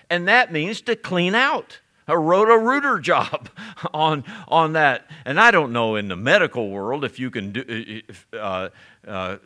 And 0.08 0.26
that 0.28 0.52
means 0.52 0.80
to 0.82 0.96
clean 0.96 1.34
out. 1.34 1.80
I 2.08 2.14
Roto-Rooter 2.14 2.98
job 3.00 3.48
on, 3.94 4.24
on 4.48 4.72
that. 4.72 5.06
And 5.24 5.38
I 5.38 5.50
don't 5.50 5.72
know 5.72 5.96
in 5.96 6.08
the 6.08 6.16
medical 6.16 6.70
world 6.70 7.04
if 7.04 7.18
you 7.18 7.30
can 7.30 7.52
do, 7.52 8.02
uh, 8.32 8.70
uh, 9.06 9.36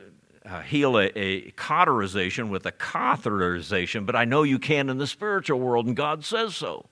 uh, 0.47 0.63
heal 0.63 0.99
a, 0.99 1.07
a 1.17 1.51
cauterization 1.53 2.51
with 2.51 2.67
a 2.67 2.73
catheterization, 2.73 4.07
but 4.07 4.17
I 4.17 4.25
know 4.25 4.43
you 4.43 4.59
can 4.59 4.89
in 4.89 4.99
the 4.99 5.07
spiritual 5.07 5.59
world, 5.59 5.87
and 5.87 5.97
God 5.97 6.25
says 6.25 6.55
so. 6.55 6.87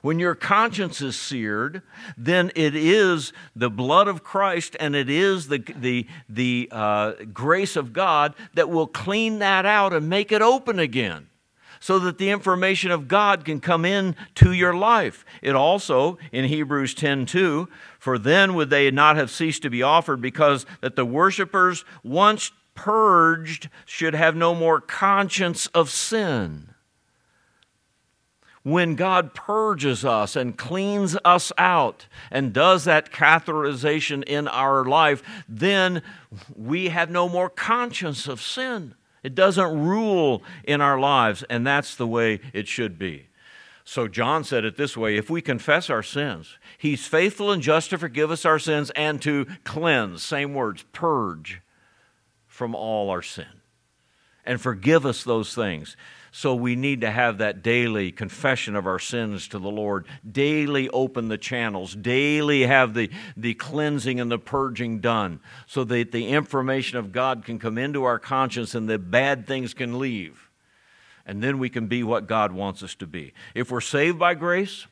When 0.00 0.18
your 0.18 0.34
conscience 0.34 1.00
is 1.00 1.16
seared, 1.16 1.82
then 2.16 2.50
it 2.56 2.74
is 2.74 3.32
the 3.54 3.70
blood 3.70 4.08
of 4.08 4.24
Christ 4.24 4.76
and 4.80 4.96
it 4.96 5.08
is 5.08 5.46
the, 5.46 5.58
the, 5.58 6.08
the 6.28 6.68
uh, 6.72 7.12
grace 7.32 7.76
of 7.76 7.92
God 7.92 8.34
that 8.54 8.68
will 8.68 8.88
clean 8.88 9.38
that 9.38 9.64
out 9.64 9.92
and 9.92 10.08
make 10.08 10.32
it 10.32 10.42
open 10.42 10.80
again 10.80 11.28
so 11.82 11.98
that 11.98 12.18
the 12.18 12.30
information 12.30 12.92
of 12.92 13.08
God 13.08 13.44
can 13.44 13.60
come 13.60 13.84
in 13.84 14.14
to 14.36 14.52
your 14.52 14.72
life. 14.72 15.24
It 15.42 15.56
also, 15.56 16.16
in 16.30 16.44
Hebrews 16.44 16.94
10:2, 16.94 17.66
for 17.98 18.18
then 18.18 18.54
would 18.54 18.70
they 18.70 18.88
not 18.92 19.16
have 19.16 19.32
ceased 19.32 19.62
to 19.62 19.70
be 19.70 19.82
offered, 19.82 20.20
because 20.20 20.64
that 20.80 20.94
the 20.94 21.04
worshippers, 21.04 21.84
once 22.04 22.52
purged, 22.74 23.68
should 23.84 24.14
have 24.14 24.34
no 24.34 24.54
more 24.54 24.80
conscience 24.80 25.66
of 25.68 25.90
sin 25.90 26.72
when 28.62 28.94
God 28.94 29.34
purges 29.34 30.04
us 30.04 30.36
and 30.36 30.56
cleans 30.56 31.16
us 31.24 31.52
out 31.58 32.06
and 32.30 32.52
does 32.52 32.84
that 32.84 33.12
catheterization 33.12 34.22
in 34.24 34.46
our 34.48 34.84
life, 34.84 35.22
then 35.48 36.02
we 36.54 36.88
have 36.88 37.10
no 37.10 37.28
more 37.28 37.48
conscience 37.48 38.28
of 38.28 38.40
sin. 38.40 38.94
It 39.22 39.34
doesn't 39.34 39.84
rule 39.84 40.42
in 40.64 40.80
our 40.80 40.98
lives, 40.98 41.44
and 41.48 41.66
that's 41.66 41.94
the 41.94 42.06
way 42.06 42.40
it 42.52 42.68
should 42.68 42.98
be. 42.98 43.26
So 43.84 44.06
John 44.06 44.44
said 44.44 44.64
it 44.64 44.76
this 44.76 44.96
way 44.96 45.16
if 45.16 45.28
we 45.28 45.42
confess 45.42 45.90
our 45.90 46.04
sins, 46.04 46.56
he's 46.78 47.06
faithful 47.06 47.50
and 47.50 47.62
just 47.62 47.90
to 47.90 47.98
forgive 47.98 48.30
us 48.30 48.44
our 48.44 48.60
sins 48.60 48.90
and 48.94 49.20
to 49.22 49.46
cleanse, 49.64 50.22
same 50.22 50.54
words, 50.54 50.84
purge 50.92 51.60
from 52.62 52.76
all 52.76 53.10
our 53.10 53.22
sin 53.22 53.60
and 54.44 54.60
forgive 54.60 55.04
us 55.04 55.24
those 55.24 55.52
things. 55.52 55.96
So 56.30 56.54
we 56.54 56.76
need 56.76 57.00
to 57.00 57.10
have 57.10 57.38
that 57.38 57.60
daily 57.60 58.12
confession 58.12 58.76
of 58.76 58.86
our 58.86 59.00
sins 59.00 59.48
to 59.48 59.58
the 59.58 59.68
Lord, 59.68 60.06
daily 60.30 60.88
open 60.90 61.26
the 61.26 61.38
channels, 61.38 61.96
daily 61.96 62.62
have 62.62 62.94
the, 62.94 63.10
the 63.36 63.54
cleansing 63.54 64.20
and 64.20 64.30
the 64.30 64.38
purging 64.38 65.00
done 65.00 65.40
so 65.66 65.82
that 65.82 66.12
the 66.12 66.28
information 66.28 66.98
of 66.98 67.10
God 67.10 67.44
can 67.44 67.58
come 67.58 67.78
into 67.78 68.04
our 68.04 68.20
conscience 68.20 68.76
and 68.76 68.88
the 68.88 68.96
bad 68.96 69.44
things 69.44 69.74
can 69.74 69.98
leave. 69.98 70.48
And 71.26 71.42
then 71.42 71.58
we 71.58 71.68
can 71.68 71.88
be 71.88 72.04
what 72.04 72.28
God 72.28 72.52
wants 72.52 72.84
us 72.84 72.94
to 72.94 73.08
be. 73.08 73.34
If 73.56 73.72
we're 73.72 73.80
saved 73.80 74.20
by 74.20 74.34
grace, 74.34 74.86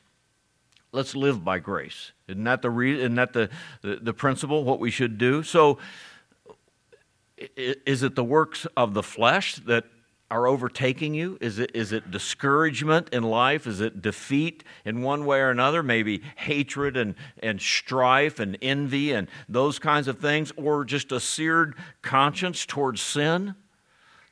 let's 0.91 1.15
live 1.15 1.45
by 1.45 1.59
grace. 1.59 2.11
Isn't 2.27 2.43
that 2.43 2.61
the, 2.61 2.69
re- 2.69 2.99
isn't 2.99 3.15
that 3.15 3.31
the, 3.31 3.49
the, 3.81 3.95
the 4.01 4.13
principle, 4.13 4.65
what 4.65 4.81
we 4.81 4.91
should 4.91 5.17
do? 5.17 5.41
So, 5.41 5.77
is 7.55 8.03
it 8.03 8.15
the 8.15 8.23
works 8.23 8.65
of 8.77 8.93
the 8.93 9.03
flesh 9.03 9.55
that 9.55 9.85
are 10.31 10.47
overtaking 10.47 11.13
you? 11.13 11.37
Is 11.41 11.59
it, 11.59 11.71
is 11.73 11.91
it 11.91 12.09
discouragement 12.09 13.09
in 13.09 13.23
life? 13.23 13.67
Is 13.67 13.81
it 13.81 14.01
defeat 14.01 14.63
in 14.85 15.01
one 15.01 15.25
way 15.25 15.39
or 15.39 15.49
another? 15.49 15.83
Maybe 15.83 16.21
hatred 16.37 16.95
and, 16.95 17.15
and 17.43 17.61
strife 17.61 18.39
and 18.39 18.57
envy 18.61 19.11
and 19.11 19.27
those 19.49 19.77
kinds 19.77 20.07
of 20.07 20.19
things? 20.19 20.53
Or 20.55 20.85
just 20.85 21.11
a 21.11 21.19
seared 21.19 21.75
conscience 22.01 22.65
towards 22.65 23.01
sin? 23.01 23.55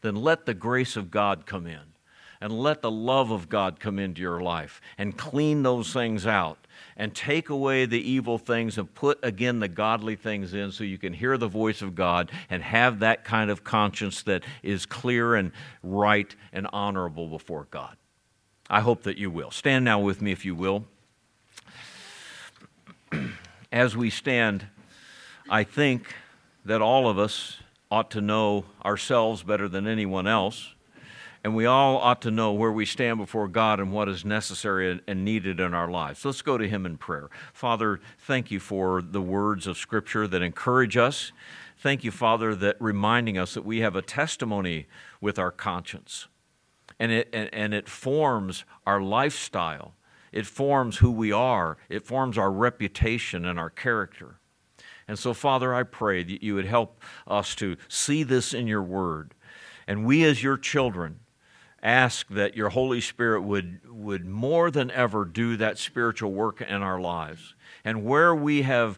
Then 0.01 0.15
let 0.15 0.45
the 0.45 0.53
grace 0.53 0.95
of 0.95 1.11
God 1.11 1.45
come 1.45 1.67
in 1.67 1.93
and 2.39 2.57
let 2.57 2.81
the 2.81 2.91
love 2.91 3.31
of 3.31 3.49
God 3.49 3.81
come 3.81 3.99
into 3.99 4.21
your 4.21 4.39
life 4.39 4.79
and 4.97 5.17
clean 5.17 5.63
those 5.63 5.91
things 5.91 6.25
out 6.25 6.65
and 6.99 7.15
take 7.15 7.49
away 7.49 7.85
the 7.85 7.97
evil 7.97 8.37
things 8.37 8.77
and 8.77 8.93
put 8.93 9.17
again 9.23 9.61
the 9.61 9.69
godly 9.69 10.17
things 10.17 10.53
in 10.53 10.69
so 10.69 10.83
you 10.83 10.97
can 10.97 11.13
hear 11.13 11.37
the 11.37 11.47
voice 11.47 11.81
of 11.81 11.95
God 11.95 12.29
and 12.49 12.61
have 12.61 12.99
that 12.99 13.23
kind 13.23 13.49
of 13.49 13.63
conscience 13.63 14.21
that 14.23 14.43
is 14.61 14.85
clear 14.85 15.33
and 15.33 15.53
right 15.81 16.35
and 16.51 16.67
honorable 16.73 17.27
before 17.29 17.67
God. 17.71 17.95
I 18.69 18.81
hope 18.81 19.03
that 19.03 19.17
you 19.17 19.31
will. 19.31 19.49
Stand 19.49 19.85
now 19.85 19.99
with 19.99 20.21
me, 20.21 20.33
if 20.33 20.43
you 20.43 20.53
will. 20.53 20.85
As 23.71 23.95
we 23.95 24.09
stand, 24.09 24.67
I 25.49 25.63
think 25.63 26.13
that 26.65 26.81
all 26.81 27.09
of 27.09 27.17
us 27.17 27.57
ought 27.89 28.11
to 28.11 28.21
know 28.21 28.65
ourselves 28.83 29.41
better 29.41 29.69
than 29.69 29.87
anyone 29.87 30.27
else 30.27 30.75
and 31.43 31.55
we 31.55 31.65
all 31.65 31.97
ought 31.97 32.21
to 32.23 32.31
know 32.31 32.51
where 32.51 32.71
we 32.71 32.85
stand 32.85 33.17
before 33.17 33.47
God 33.47 33.79
and 33.79 33.91
what 33.91 34.09
is 34.09 34.25
necessary 34.25 34.99
and 35.07 35.25
needed 35.25 35.59
in 35.59 35.73
our 35.73 35.89
lives. 35.89 36.25
Let's 36.25 36.41
go 36.41 36.57
to 36.57 36.67
Him 36.67 36.85
in 36.85 36.97
prayer. 36.97 37.29
Father, 37.53 38.01
thank 38.17 38.51
you 38.51 38.59
for 38.59 39.01
the 39.01 39.21
words 39.21 39.65
of 39.65 39.77
Scripture 39.77 40.27
that 40.27 40.41
encourage 40.41 40.97
us. 40.97 41.31
Thank 41.77 42.03
you, 42.03 42.11
Father, 42.11 42.53
that 42.55 42.75
reminding 42.79 43.37
us 43.37 43.53
that 43.53 43.63
we 43.63 43.79
have 43.79 43.95
a 43.95 44.01
testimony 44.01 44.87
with 45.21 45.39
our 45.39 45.51
conscience, 45.51 46.27
and 46.99 47.11
it, 47.11 47.29
and, 47.31 47.49
and 47.53 47.73
it 47.73 47.87
forms 47.87 48.65
our 48.85 49.01
lifestyle. 49.01 49.93
It 50.33 50.45
forms 50.45 50.97
who 50.97 51.09
we 51.09 51.31
are. 51.31 51.77
It 51.87 52.05
forms 52.05 52.37
our 52.37 52.51
reputation 52.51 53.45
and 53.45 53.57
our 53.57 53.69
character. 53.69 54.39
And 55.07 55.17
so, 55.17 55.33
Father, 55.33 55.73
I 55.73 55.83
pray 55.83 56.21
that 56.21 56.43
you 56.43 56.53
would 56.53 56.67
help 56.67 57.01
us 57.25 57.55
to 57.55 57.77
see 57.87 58.21
this 58.21 58.53
in 58.53 58.67
your 58.67 58.83
word. 58.83 59.33
And 59.87 60.05
we, 60.05 60.23
as 60.23 60.43
your 60.43 60.55
children, 60.55 61.19
ask 61.81 62.27
that 62.29 62.55
your 62.55 62.69
Holy 62.69 63.01
Spirit 63.01 63.41
would, 63.41 63.81
would 63.89 64.25
more 64.25 64.71
than 64.71 64.91
ever 64.91 65.25
do 65.25 65.57
that 65.57 65.77
spiritual 65.77 66.31
work 66.31 66.61
in 66.61 66.81
our 66.81 66.99
lives. 66.99 67.55
And 67.83 68.03
where 68.03 68.35
we 68.35 68.63
have 68.63 68.97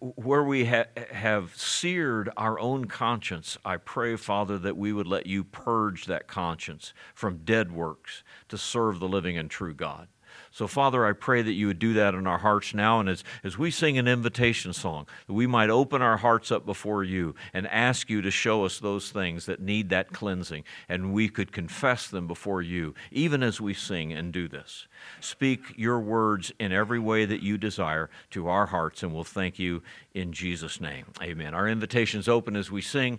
where 0.00 0.42
we 0.42 0.64
ha- 0.64 0.86
have 1.12 1.54
seared 1.56 2.28
our 2.36 2.58
own 2.58 2.86
conscience, 2.86 3.56
I 3.64 3.76
pray, 3.76 4.16
Father, 4.16 4.58
that 4.58 4.76
we 4.76 4.92
would 4.92 5.06
let 5.06 5.26
you 5.26 5.44
purge 5.44 6.06
that 6.06 6.26
conscience 6.26 6.92
from 7.14 7.44
dead 7.44 7.70
works 7.70 8.24
to 8.48 8.58
serve 8.58 8.98
the 8.98 9.08
living 9.08 9.38
and 9.38 9.48
true 9.50 9.74
God. 9.74 10.08
So, 10.56 10.66
Father, 10.66 11.04
I 11.04 11.12
pray 11.12 11.42
that 11.42 11.52
you 11.52 11.66
would 11.66 11.78
do 11.78 11.92
that 11.92 12.14
in 12.14 12.26
our 12.26 12.38
hearts 12.38 12.72
now. 12.72 12.98
And 12.98 13.10
as, 13.10 13.22
as 13.44 13.58
we 13.58 13.70
sing 13.70 13.98
an 13.98 14.08
invitation 14.08 14.72
song, 14.72 15.06
that 15.26 15.34
we 15.34 15.46
might 15.46 15.68
open 15.68 16.00
our 16.00 16.16
hearts 16.16 16.50
up 16.50 16.64
before 16.64 17.04
you 17.04 17.34
and 17.52 17.66
ask 17.66 18.08
you 18.08 18.22
to 18.22 18.30
show 18.30 18.64
us 18.64 18.78
those 18.78 19.10
things 19.10 19.44
that 19.44 19.60
need 19.60 19.90
that 19.90 20.14
cleansing. 20.14 20.64
And 20.88 21.12
we 21.12 21.28
could 21.28 21.52
confess 21.52 22.08
them 22.08 22.26
before 22.26 22.62
you, 22.62 22.94
even 23.12 23.42
as 23.42 23.60
we 23.60 23.74
sing 23.74 24.14
and 24.14 24.32
do 24.32 24.48
this. 24.48 24.86
Speak 25.20 25.74
your 25.76 26.00
words 26.00 26.52
in 26.58 26.72
every 26.72 27.00
way 27.00 27.26
that 27.26 27.42
you 27.42 27.58
desire 27.58 28.08
to 28.30 28.48
our 28.48 28.64
hearts, 28.64 29.02
and 29.02 29.12
we'll 29.12 29.24
thank 29.24 29.58
you 29.58 29.82
in 30.14 30.32
Jesus' 30.32 30.80
name. 30.80 31.04
Amen. 31.22 31.52
Our 31.52 31.68
invitation's 31.68 32.28
open 32.28 32.56
as 32.56 32.70
we 32.70 32.80
sing. 32.80 33.18